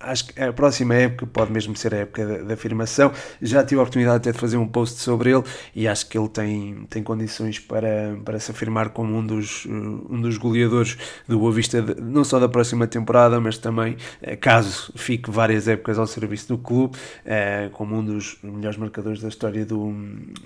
acho 0.00 0.26
que 0.26 0.42
a 0.42 0.52
próxima 0.52 0.94
época 0.94 1.26
pode 1.26 1.52
mesmo 1.52 1.76
ser 1.76 1.94
a 1.94 1.98
época 1.98 2.26
da, 2.26 2.38
da, 2.38 2.54
afirmação. 2.54 3.12
Já 3.40 3.62
tive 3.62 3.78
a 3.78 3.82
oportunidade 3.82 4.16
até 4.16 4.32
de 4.32 4.38
fazer 4.38 4.56
um 4.56 4.66
post 4.66 5.00
sobre 5.00 5.30
ele 5.30 5.44
e 5.74 5.86
acho 5.86 6.08
que 6.08 6.18
ele 6.18 6.28
tem, 6.28 6.86
tem 6.88 7.02
condições 7.02 7.58
para, 7.58 8.16
para 8.24 8.38
se 8.40 8.50
afirmar 8.50 8.90
como 8.90 9.14
um 9.16 9.24
dos, 9.24 9.66
um 9.66 10.20
dos 10.20 10.38
goleadores 10.38 10.96
do 11.28 11.38
Boa 11.38 11.52
Vista, 11.52 11.82
de, 11.82 12.00
não 12.00 12.24
só 12.24 12.40
da 12.40 12.48
próxima 12.48 12.86
temporada, 12.86 13.38
mas 13.40 13.58
também, 13.58 13.96
eh, 14.22 14.36
caso 14.36 14.92
fique 14.96 15.30
várias 15.30 15.68
épocas 15.68 15.98
ao 15.98 16.06
serviço 16.06 16.48
do 16.48 16.58
clube, 16.58 16.96
eh, 17.24 17.68
como 17.72 17.96
um 17.96 18.04
dos 18.04 18.38
melhores 18.42 18.78
marcadores 18.78 19.20
da 19.20 19.28
história 19.28 19.66
do, 19.66 19.92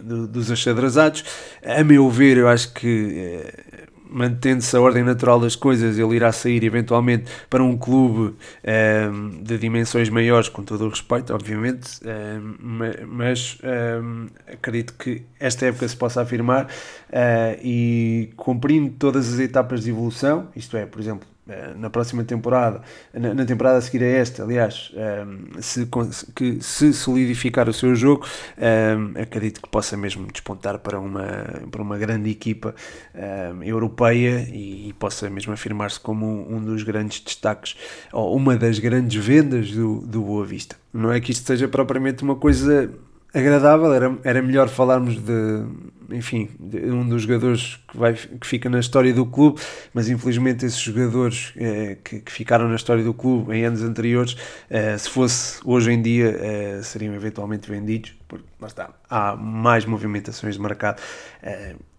do 0.03 0.27
dos 0.27 0.51
achadrezados. 0.51 1.25
A 1.65 1.85
meu 1.85 2.11
ver, 2.11 2.39
eu 2.39 2.49
acho 2.49 2.73
que 2.73 3.15
eh, 3.17 3.94
mantendo-se 4.09 4.77
a 4.77 4.81
ordem 4.81 5.03
natural 5.03 5.41
das 5.41 5.57
coisas, 5.57 5.99
ele 5.99 6.17
irá 6.17 6.31
sair 6.33 6.63
eventualmente 6.65 7.31
para 7.49 7.63
um 7.63 7.77
clube 7.77 8.21
um, 8.21 8.35
ehm, 8.63 9.43
de 9.43 9.59
dimensões 9.59 10.09
maiores, 10.09 10.49
com 10.49 10.63
todo 10.63 10.85
o 10.87 10.89
respeito, 10.89 11.35
obviamente, 11.35 12.01
um, 12.05 12.85
ehm, 12.85 13.07
mas 13.07 13.59
um, 13.63 13.67
ehm, 13.69 14.27
acredito 14.53 14.95
que 14.95 15.23
esta 15.39 15.67
época 15.67 15.89
se 15.89 15.97
possa 15.97 16.23
afirmar 16.23 16.67
uh, 16.67 17.61
e 17.63 18.33
cumprindo 18.37 18.95
todas 18.99 19.33
as 19.33 19.41
etapas 19.41 19.85
de 19.85 19.91
evolução, 19.91 20.49
isto 20.55 20.77
é, 20.77 20.87
por 20.87 21.01
exemplo, 21.01 21.34
na 21.77 21.91
próxima 21.91 22.25
temporada, 22.25 22.81
na, 23.13 23.45
temporada 23.45 23.77
a 23.77 23.81
seguir 23.81 24.03
a 24.03 24.07
esta, 24.07 24.43
aliás, 24.43 24.91
ehm, 24.95 25.61
se, 25.61 25.87
que, 26.35 26.63
se 26.63 26.93
solidificar 26.95 27.69
o 27.69 27.73
seu 27.73 27.95
jogo, 27.95 28.27
ehm, 28.57 29.13
acredito 29.21 29.61
que 29.61 29.69
possa 29.69 29.95
mesmo 29.97 30.27
despontar 30.33 30.79
para 30.79 30.99
uma, 30.99 31.27
para 31.71 31.83
uma 31.83 31.99
grande 31.99 32.31
equipa 32.31 32.75
ehm, 33.15 33.63
europeia 33.63 34.49
e, 34.51 34.89
e, 34.89 34.93
possa 34.95 35.29
mesmo 35.29 35.53
afirmar-se 35.53 36.01
como 36.01 36.27
um, 36.51 36.65
dos 36.65 36.83
grandes 36.83 37.21
destaques, 37.21 37.77
ou 38.11 38.35
uma 38.35 38.57
das 38.57 38.79
grandes 38.79 39.23
vendas 39.23 39.71
do, 39.71 40.01
do 40.01 40.23
Boa 40.23 40.47
Vista. 40.47 40.77
Não 40.93 41.13
é 41.13 41.21
que 41.21 41.31
isto 41.33 41.47
seja 41.47 41.69
propriamente 41.69 42.23
uma 42.23 42.37
coisa 42.37 42.91
agradável, 43.35 43.93
era, 43.93 44.19
era 44.23 44.41
melhor 44.41 44.69
falarmos 44.69 45.17
de, 45.17 45.65
enfim, 46.11 46.49
um 46.61 47.09
dos 47.09 47.23
jogadores 47.23 47.79
que, 47.89 47.97
vai, 47.97 48.15
que 48.15 48.47
fica 48.47 48.69
na 48.69 48.81
história 48.81 49.13
do 49.13 49.27
clube, 49.27 49.61
mas 49.93 50.09
infelizmente 50.09 50.65
esses 50.65 50.81
jogadores 50.81 51.53
eh, 51.57 51.99
que, 52.03 52.21
que, 52.21 52.33
ficaram 52.33 52.69
na 52.69 52.77
história 52.77 53.03
do 53.03 53.15
clube 53.15 53.55
em 53.55 53.65
anos 53.65 53.83
anteriores, 53.83 54.37
eh, 54.69 54.97
se 54.99 55.09
fosse 55.09 55.61
hoje 55.65 55.93
em 55.93 56.03
dia, 56.03 56.37
eh, 56.41 56.81
seriam 56.83 57.15
eventualmente 57.15 57.71
vendidos, 57.71 58.15
porque 58.29 58.47
lá 58.61 58.69
está, 58.69 58.91
há 59.09 59.37
mais 59.37 59.85
movimentações 59.85 60.55
de 60.55 60.61
mercado. 60.61 61.01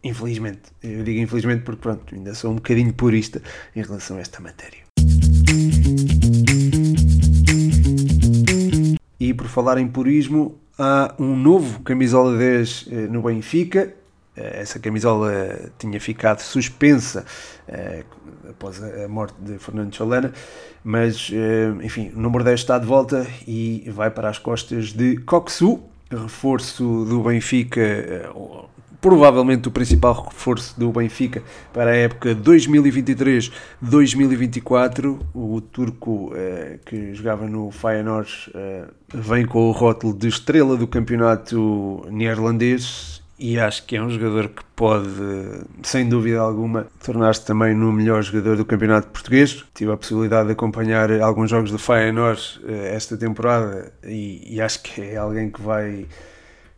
Infelizmente, 0.03 0.61
eu 0.83 1.03
digo 1.03 1.19
infelizmente 1.19 1.63
porque 1.63 1.81
pronto, 1.81 2.13
ainda 2.13 2.33
sou 2.35 2.51
um 2.51 2.55
bocadinho 2.55 2.93
purista 2.93 3.41
em 3.75 3.81
relação 3.81 4.17
a 4.17 4.19
esta 4.21 4.39
matéria. 4.39 4.85
E 9.19 9.33
por 9.33 9.47
falar 9.47 9.79
em 9.79 9.87
purismo, 9.87 10.59
há 10.77 11.13
um 11.19 11.35
novo 11.35 11.81
camisola 11.81 12.37
10 12.37 12.87
eh, 12.91 12.95
no 13.07 13.21
Benfica. 13.21 13.93
Eh, 14.35 14.61
essa 14.61 14.79
camisola 14.79 15.71
tinha 15.77 15.99
ficado 15.99 16.39
suspensa 16.41 17.25
eh, 17.67 18.03
após 18.49 18.81
a 18.81 19.07
morte 19.07 19.35
de 19.39 19.57
Fernando 19.57 19.93
Cholana, 19.93 20.31
mas 20.83 21.31
enfim, 21.83 22.11
o 22.15 22.19
número 22.19 22.43
10 22.43 22.59
está 22.59 22.77
de 22.77 22.85
volta 22.85 23.25
e 23.47 23.89
vai 23.89 24.11
para 24.11 24.29
as 24.29 24.37
costas 24.37 24.93
de 24.93 25.17
Coxu, 25.17 25.81
reforço 26.11 27.05
do 27.05 27.23
Benfica, 27.23 27.81
provavelmente 29.05 29.67
o 29.67 29.71
principal 29.71 30.15
reforço 30.15 30.79
do 30.79 30.91
Benfica 30.91 31.43
para 31.71 31.91
a 31.91 31.95
época 31.95 32.33
2023-2024. 32.33 35.19
O 35.31 35.61
turco 35.61 36.33
eh, 36.35 36.79
que 36.83 37.13
jogava 37.13 37.47
no 37.47 37.69
Feyenoord 37.69 38.51
eh, 38.55 38.85
vem 39.13 39.45
com 39.45 39.69
o 39.69 39.71
rótulo 39.71 40.11
de 40.11 40.27
estrela 40.27 40.75
do 40.75 40.87
campeonato 40.87 42.03
neerlandês 42.09 43.21
e 43.37 43.59
acho 43.59 43.85
que 43.85 43.95
é 43.95 44.01
um 44.01 44.09
jogador 44.09 44.49
que 44.49 44.63
pode, 44.75 45.07
sem 45.83 46.09
dúvida 46.09 46.39
alguma, 46.39 46.87
tornar-se 47.03 47.45
também 47.45 47.75
no 47.75 47.93
melhor 47.93 48.23
jogador 48.23 48.57
do 48.57 48.65
campeonato 48.65 49.09
português. 49.09 49.63
Tive 49.75 49.91
a 49.91 49.97
possibilidade 49.97 50.47
de 50.47 50.53
acompanhar 50.53 51.11
alguns 51.21 51.51
jogos 51.51 51.69
do 51.69 51.77
Feyenoord 51.77 52.59
eh, 52.67 52.95
esta 52.95 53.15
temporada 53.15 53.93
e, 54.03 54.55
e 54.55 54.59
acho 54.59 54.81
que 54.81 54.99
é 54.99 55.17
alguém 55.17 55.51
que 55.51 55.61
vai 55.61 56.07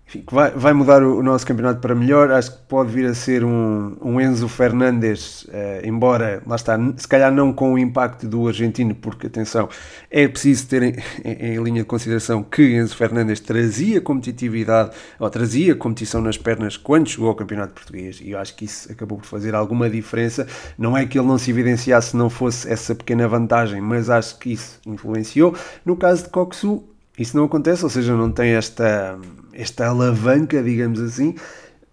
enfim, 0.07 0.23
que 0.25 0.33
vai, 0.33 0.51
vai 0.51 0.71
mudar 0.71 1.03
o, 1.03 1.19
o, 1.19 1.23
nosso 1.23 1.45
campeonato 1.45 1.81
para 1.81 1.93
melhor. 1.93 2.31
Acho 2.31 2.51
que 2.51 2.57
pode 2.69 2.91
vir 2.91 3.05
a 3.05 3.13
ser 3.13 3.43
um, 3.43 3.97
um 4.01 4.21
Enzo 4.21 4.47
Fernandes, 4.47 5.43
uh, 5.43 5.85
embora, 5.85 6.41
lá 6.47 6.55
está, 6.55 6.79
se 6.95 7.07
calhar 7.07 7.29
não 7.29 7.51
com 7.51 7.73
o 7.73 7.77
impacto 7.77 8.25
do 8.25 8.47
argentino, 8.47 8.95
porque, 8.95 9.27
atenção, 9.27 9.67
é 10.09 10.25
preciso 10.25 10.67
ter 10.67 10.81
em, 10.81 10.95
em, 11.25 11.55
em 11.55 11.63
linha 11.63 11.81
de 11.81 11.87
consideração 11.87 12.41
que 12.41 12.77
Enzo 12.77 12.95
Fernandes 12.95 13.41
trazia 13.41 13.99
competitividade, 13.99 14.91
ou 15.19 15.29
trazia 15.29 15.75
competição 15.75 16.21
nas 16.21 16.37
pernas 16.37 16.77
quando 16.77 17.09
chegou 17.09 17.27
ao 17.27 17.35
campeonato 17.35 17.73
português, 17.73 18.21
e 18.21 18.31
eu 18.31 18.39
acho 18.39 18.55
que 18.55 18.63
isso 18.63 18.89
acabou 18.89 19.17
por 19.17 19.25
fazer 19.25 19.53
alguma 19.53 19.89
diferença. 19.89 20.47
Não 20.77 20.95
é 20.95 21.05
que 21.05 21.19
ele 21.19 21.27
não 21.27 21.37
se 21.37 21.51
evidenciasse 21.51 22.11
se 22.11 22.17
não 22.17 22.29
fosse 22.29 22.71
essa 22.71 22.95
pequena 22.95 23.27
vantagem, 23.27 23.81
mas 23.81 24.09
acho 24.09 24.39
que 24.39 24.53
isso 24.53 24.79
influenciou. 24.85 25.53
No 25.85 25.97
caso 25.97 26.23
de 26.23 26.29
Coxu, 26.29 26.83
isso 27.17 27.35
não 27.35 27.45
acontece, 27.45 27.83
ou 27.83 27.89
seja, 27.89 28.15
não 28.15 28.31
tem 28.31 28.51
esta, 28.51 29.17
esta 29.57 29.89
alavanca, 29.89 30.61
digamos 30.61 30.99
assim, 30.99 31.35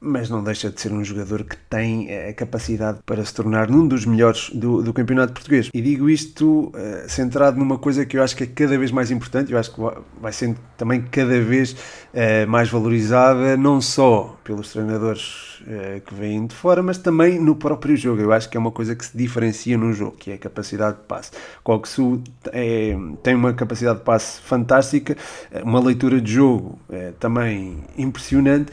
mas 0.04 0.28
não 0.28 0.44
deixa 0.44 0.70
de 0.70 0.80
ser 0.80 0.92
um 0.92 1.02
jogador 1.02 1.44
que 1.44 1.56
tem 1.56 2.14
a 2.28 2.32
capacidade 2.34 2.98
para 3.06 3.24
se 3.24 3.32
tornar 3.32 3.70
um 3.70 3.88
dos 3.88 4.04
melhores 4.04 4.50
do, 4.50 4.82
do 4.82 4.92
campeonato 4.92 5.32
português. 5.32 5.70
E 5.72 5.80
digo 5.80 6.10
isto 6.10 6.66
uh, 6.68 7.08
centrado 7.08 7.58
numa 7.58 7.78
coisa 7.78 8.04
que 8.04 8.18
eu 8.18 8.22
acho 8.22 8.36
que 8.36 8.44
é 8.44 8.46
cada 8.46 8.76
vez 8.76 8.90
mais 8.90 9.10
importante, 9.10 9.52
eu 9.52 9.58
acho 9.58 9.74
que 9.74 9.80
vai 10.20 10.32
sendo 10.32 10.58
também 10.76 11.02
cada 11.02 11.40
vez 11.40 11.72
uh, 11.72 12.46
mais 12.46 12.68
valorizada, 12.68 13.56
não 13.56 13.80
só 13.80 14.38
pelos 14.44 14.72
treinadores 14.72 15.60
uh, 15.62 16.00
que 16.04 16.14
vêm 16.14 16.46
de 16.46 16.54
fora, 16.54 16.82
mas 16.82 16.98
também 16.98 17.40
no 17.40 17.56
próprio 17.56 17.96
jogo. 17.96 18.20
Eu 18.20 18.32
acho 18.32 18.48
que 18.50 18.56
é 18.56 18.60
uma 18.60 18.72
coisa 18.72 18.94
que 18.94 19.06
se 19.06 19.16
diferencia 19.16 19.78
no 19.78 19.92
jogo, 19.92 20.16
que 20.18 20.30
é 20.30 20.34
a 20.34 20.38
capacidade 20.38 20.98
de 20.98 21.04
passe. 21.04 21.30
Coxu 21.62 22.22
é, 22.52 22.94
tem 23.22 23.34
uma 23.34 23.54
capacidade 23.54 23.98
de 23.98 24.04
passe 24.04 24.40
fantástica, 24.42 25.16
uma 25.62 25.80
leitura 25.80 26.20
de 26.20 26.32
jogo 26.32 26.78
também 27.18 27.78
impressionante 27.96 28.72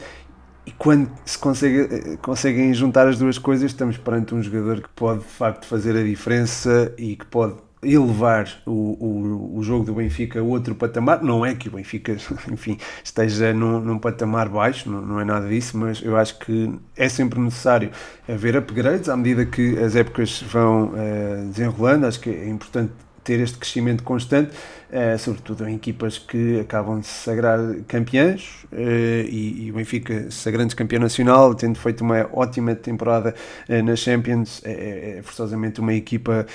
e 0.64 0.70
quando 0.70 1.10
se 1.24 1.36
consegue, 1.38 2.16
conseguem 2.18 2.72
juntar 2.72 3.08
as 3.08 3.18
duas 3.18 3.38
coisas, 3.38 3.70
estamos 3.70 3.96
perante 3.96 4.34
um 4.34 4.42
jogador 4.42 4.80
que 4.80 4.88
pode 4.90 5.20
de 5.20 5.26
facto 5.26 5.66
fazer 5.66 5.96
a 5.96 6.02
diferença 6.02 6.94
e 6.96 7.16
que 7.16 7.26
pode 7.26 7.56
elevar 7.82 8.48
o, 8.64 8.70
o, 8.70 9.58
o 9.58 9.62
jogo 9.64 9.84
do 9.84 9.94
Benfica 9.94 10.38
a 10.38 10.42
outro 10.42 10.74
patamar. 10.74 11.20
Não 11.20 11.44
é 11.44 11.52
que 11.54 11.68
o 11.68 11.72
Benfica, 11.72 12.16
enfim, 12.50 12.78
esteja 13.02 13.52
num, 13.52 13.80
num 13.80 13.98
patamar 13.98 14.48
baixo, 14.48 14.88
não, 14.88 15.02
não, 15.02 15.20
é 15.20 15.24
nada 15.24 15.48
disso, 15.48 15.76
mas 15.76 16.00
eu 16.00 16.16
acho 16.16 16.38
que 16.38 16.72
é 16.96 17.08
sempre 17.08 17.40
necessário 17.40 17.90
haver 18.28 18.56
upgrades 18.56 19.08
à 19.08 19.16
medida 19.16 19.44
que 19.44 19.76
as 19.78 19.96
épocas 19.96 20.42
vão 20.42 20.92
uh, 20.92 21.48
desenrolando. 21.48 22.06
Acho 22.06 22.20
que 22.20 22.30
é 22.30 22.48
importante 22.48 22.92
ter 23.24 23.40
este 23.40 23.58
crescimento 23.58 24.02
constante, 24.02 24.50
uh, 24.90 25.18
sobretudo 25.18 25.68
em 25.68 25.76
equipas 25.76 26.18
que 26.18 26.60
acabam 26.60 27.00
de 27.00 27.06
se 27.06 27.24
sagrar 27.24 27.58
campeãs 27.86 28.64
uh, 28.72 28.76
e, 28.76 29.66
e, 29.66 29.70
o 29.70 29.74
Benfica 29.74 30.30
sagrando 30.30 30.74
campeão 30.74 31.00
nacional, 31.00 31.54
tendo 31.54 31.78
feito 31.78 32.02
uma 32.02 32.28
ótima 32.32 32.74
temporada 32.74 33.34
uh, 33.68 33.82
na 33.82 33.96
Champions, 33.96 34.60
é, 34.64 34.72
é, 34.72 35.18
é, 35.18 35.22
forçosamente 35.22 35.80
uma 35.80 35.94
equipa 35.94 36.46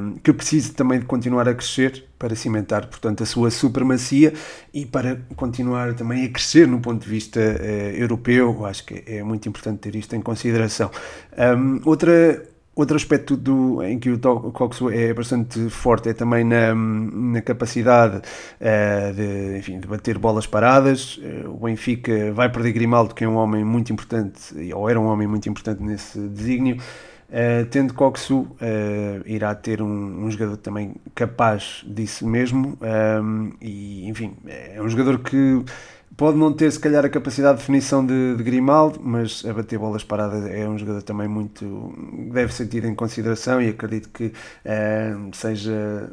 um, 0.00 0.14
que 0.18 0.32
precisa 0.32 0.72
também 0.72 1.00
de 1.00 1.06
continuar 1.06 1.48
a 1.48 1.54
crescer 1.54 2.04
para 2.18 2.34
cimentar, 2.34 2.86
portanto, 2.86 3.22
a 3.22 3.26
sua 3.26 3.50
supremacia 3.50 4.32
e 4.72 4.86
para 4.86 5.20
continuar 5.36 5.94
também 5.94 6.24
a 6.24 6.28
crescer 6.30 6.66
no 6.66 6.80
ponto 6.80 7.02
de 7.02 7.10
vista 7.10 7.38
europeu. 7.38 8.64
Acho 8.64 8.86
que 8.86 9.02
é 9.06 9.22
muito 9.22 9.46
importante 9.46 9.80
ter 9.80 9.94
isto 9.94 10.16
em 10.16 10.22
consideração. 10.22 10.90
Um, 11.36 11.82
outra 11.84 12.42
Outro 12.76 12.94
aspecto 12.94 13.38
do, 13.38 13.82
em 13.82 13.98
que 13.98 14.10
o 14.10 14.18
Coxo 14.52 14.90
é 14.90 15.14
bastante 15.14 15.70
forte 15.70 16.10
é 16.10 16.12
também 16.12 16.44
na, 16.44 16.74
na 16.74 17.40
capacidade 17.40 18.18
uh, 18.18 19.14
de, 19.14 19.56
enfim, 19.56 19.80
de 19.80 19.88
bater 19.88 20.18
bolas 20.18 20.46
paradas. 20.46 21.16
Uh, 21.16 21.48
o 21.52 21.64
Benfica 21.64 22.34
vai 22.34 22.52
perder 22.52 22.72
Grimaldo, 22.72 23.14
que 23.14 23.24
é 23.24 23.28
um 23.28 23.36
homem 23.36 23.64
muito 23.64 23.94
importante, 23.94 24.54
ou 24.74 24.90
era 24.90 25.00
um 25.00 25.06
homem 25.06 25.26
muito 25.26 25.48
importante 25.48 25.82
nesse 25.82 26.18
desígnio. 26.28 26.76
Uh, 27.30 27.64
tendo 27.70 27.94
Coxo, 27.94 28.46
irá 29.24 29.54
ter 29.54 29.80
um, 29.80 30.26
um, 30.26 30.30
jogador 30.30 30.58
também 30.58 30.96
capaz 31.14 31.82
disso 31.86 32.26
mesmo. 32.28 32.76
Um, 33.22 33.52
e, 33.58 34.06
enfim, 34.06 34.36
é 34.46 34.82
um 34.82 34.88
jogador 34.90 35.20
que 35.20 35.64
Pode 36.16 36.38
não 36.38 36.50
ter, 36.50 36.72
se 36.72 36.80
calhar, 36.80 37.04
a 37.04 37.10
capacidade 37.10 37.56
de 37.56 37.60
definição 37.60 38.04
de, 38.04 38.36
de 38.36 38.42
Grimaldo, 38.42 38.98
mas 39.02 39.44
a 39.44 39.52
bater 39.52 39.78
bolas 39.78 40.02
paradas 40.02 40.46
é 40.50 40.66
um 40.66 40.78
jogador 40.78 41.02
também 41.02 41.28
muito. 41.28 41.92
deve 42.32 42.54
ser 42.54 42.66
tido 42.68 42.86
em 42.86 42.94
consideração 42.94 43.60
e 43.60 43.68
acredito 43.68 44.08
que 44.08 44.26
uh, 44.26 45.30
seja 45.34 46.10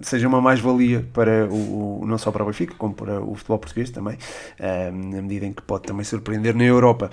seja 0.00 0.26
uma 0.26 0.40
mais-valia 0.40 1.06
para 1.12 1.46
o, 1.46 2.00
o, 2.02 2.06
não 2.06 2.18
só 2.18 2.32
para 2.32 2.42
o 2.42 2.46
Benfica, 2.46 2.74
como 2.76 2.94
para 2.94 3.20
o 3.20 3.34
futebol 3.34 3.58
português 3.58 3.90
também, 3.90 4.14
uh, 4.14 4.92
na 4.92 5.22
medida 5.22 5.46
em 5.46 5.52
que 5.52 5.62
pode 5.62 5.84
também 5.84 6.04
surpreender 6.04 6.54
na 6.54 6.64
Europa. 6.64 7.10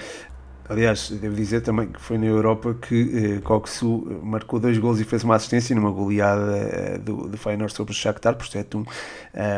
Aliás, 0.72 1.10
devo 1.10 1.36
dizer 1.36 1.60
também 1.60 1.90
que 1.90 2.00
foi 2.00 2.18
na 2.18 2.28
Europa 2.28 2.74
que 2.74 3.36
eh, 3.36 3.42
Coxu 3.42 4.22
marcou 4.24 4.58
dois 4.58 4.78
gols 4.78 5.02
e 5.02 5.04
fez 5.04 5.22
uma 5.22 5.36
assistência 5.36 5.76
numa 5.76 5.92
goleada 5.92 6.56
eh, 6.56 6.98
do, 6.98 7.28
do 7.28 7.38
Feyenoord 7.38 7.74
sobre 7.74 7.92
o 7.92 7.94
Shakhtar 7.94 8.36
por 8.36 8.46
7-1. 8.46 8.88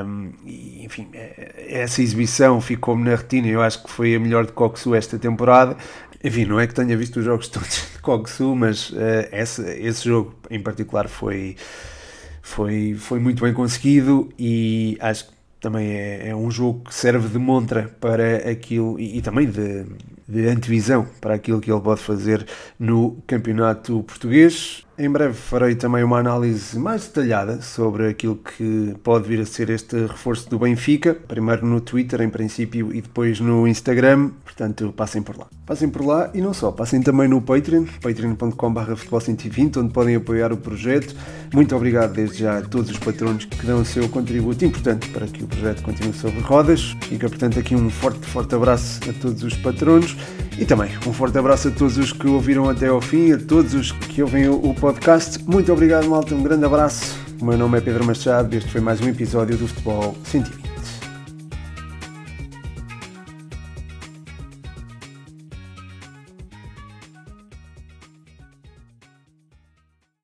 Um, 0.08 0.32
e, 0.44 0.84
enfim, 0.84 1.08
eh, 1.14 1.68
essa 1.70 2.02
exibição 2.02 2.60
ficou-me 2.60 3.08
na 3.08 3.16
retina. 3.16 3.48
Eu 3.48 3.62
acho 3.62 3.84
que 3.84 3.92
foi 3.92 4.16
a 4.16 4.20
melhor 4.20 4.48
de 4.48 4.54
Coxu 4.54 4.96
esta 4.96 5.20
temporada. 5.20 5.78
Enfim, 6.24 6.46
não 6.46 6.60
é 6.60 6.66
que 6.66 6.74
tenha 6.74 6.98
visto 6.98 7.18
os 7.18 7.26
jogos 7.26 7.48
todos 7.48 7.92
de 7.94 8.00
Kogsu, 8.02 8.56
mas 8.56 8.92
esse, 9.32 9.62
esse 9.62 10.06
jogo 10.06 10.34
em 10.50 10.60
particular 10.60 11.08
foi, 11.08 11.56
foi, 12.42 12.96
foi 12.96 13.20
muito 13.20 13.44
bem 13.44 13.54
conseguido 13.54 14.30
e 14.40 14.98
acho 15.00 15.28
que 15.28 15.43
também 15.64 15.94
é, 15.94 16.28
é 16.28 16.36
um 16.36 16.52
jogo 16.52 16.82
que 16.84 16.94
serve 16.94 17.30
de 17.30 17.40
montra 17.40 17.90
para 18.02 18.50
aquilo 18.52 19.00
e, 19.00 19.18
e 19.18 19.22
também 19.22 19.50
de, 19.50 19.86
de 20.28 20.46
antevisão 20.48 21.08
para 21.22 21.36
aquilo 21.36 21.62
que 21.62 21.72
ele 21.72 21.80
pode 21.80 22.02
fazer 22.02 22.46
no 22.78 23.24
campeonato 23.26 24.04
português. 24.04 24.83
Em 24.96 25.10
breve 25.10 25.34
farei 25.34 25.74
também 25.74 26.04
uma 26.04 26.20
análise 26.20 26.78
mais 26.78 27.08
detalhada 27.08 27.64
sobre 27.64 28.08
aquilo 28.08 28.36
que 28.36 28.94
pode 29.04 29.28
vir 29.28 29.40
a 29.40 29.46
ser 29.46 29.72
este 29.72 30.06
reforço 30.06 30.48
do 30.48 30.60
Benfica, 30.60 31.16
primeiro 31.16 31.66
no 31.66 31.82
Twitter 31.82 32.22
em 32.22 32.30
princípio 32.30 32.94
e 32.94 33.02
depois 33.02 33.40
no 33.40 33.68
Instagram, 33.68 34.30
portanto 34.44 34.94
passem 34.96 35.24
por 35.24 35.36
lá. 35.36 35.48
Passem 35.66 35.90
por 35.90 36.06
lá 36.06 36.30
e 36.36 36.42
não 36.42 36.54
só, 36.54 36.72
passem 36.72 37.02
também 37.02 37.28
no 37.28 37.42
Patreon, 37.42 37.86
patreon.com.br 38.04 38.92
futebol120, 38.92 39.78
onde 39.78 39.92
podem 39.92 40.16
apoiar 40.16 40.54
o 40.54 40.58
projeto. 40.58 41.16
Muito 41.52 41.76
obrigado 41.76 42.14
desde 42.14 42.40
já 42.40 42.60
a 42.60 42.62
todos 42.62 42.92
os 42.92 43.00
patronos 43.00 43.46
que 43.46 43.66
dão 43.66 43.82
o 43.82 43.86
seu 43.86 44.08
contributo 44.10 44.64
importante 44.64 45.10
para 45.10 45.26
que 45.26 45.44
o 45.44 45.48
projeto 45.48 45.82
continue 45.82 46.14
sobre 46.14 46.40
rodas. 46.42 46.96
Fica 47.02 47.28
portanto 47.28 47.58
aqui 47.58 47.76
um 47.76 47.90
forte, 47.90 48.28
forte 48.28 48.54
abraço 48.54 49.00
a 49.10 49.14
todos 49.14 49.42
os 49.42 49.56
patronos 49.56 50.16
e 50.60 50.66
também 50.66 50.92
um 51.08 51.14
forte 51.14 51.36
abraço 51.36 51.70
a 51.70 51.72
todos 51.72 51.98
os 51.98 52.14
que 52.14 52.28
ouviram 52.28 52.70
até 52.70 52.88
ao 52.88 53.02
fim, 53.02 53.32
a 53.32 53.40
todos 53.40 53.74
os 53.74 53.92
que 53.92 54.22
ouvem 54.22 54.48
o 54.48 54.74
podcast. 54.84 55.42
Muito 55.46 55.72
obrigado, 55.72 56.10
malta. 56.10 56.36
Um 56.36 56.44
grande 56.44 56.66
abraço. 56.66 57.18
O 57.42 57.46
meu 57.46 57.58
nome 57.58 57.78
é 57.78 57.82
Pedro 57.82 58.04
Machado 58.04 58.54
e 58.54 58.58
este 58.58 58.70
foi 58.70 58.82
mais 58.82 59.00
um 59.00 59.08
episódio 59.08 59.56
do 59.56 59.66
Futebol 59.66 60.14
Científico. 60.26 60.63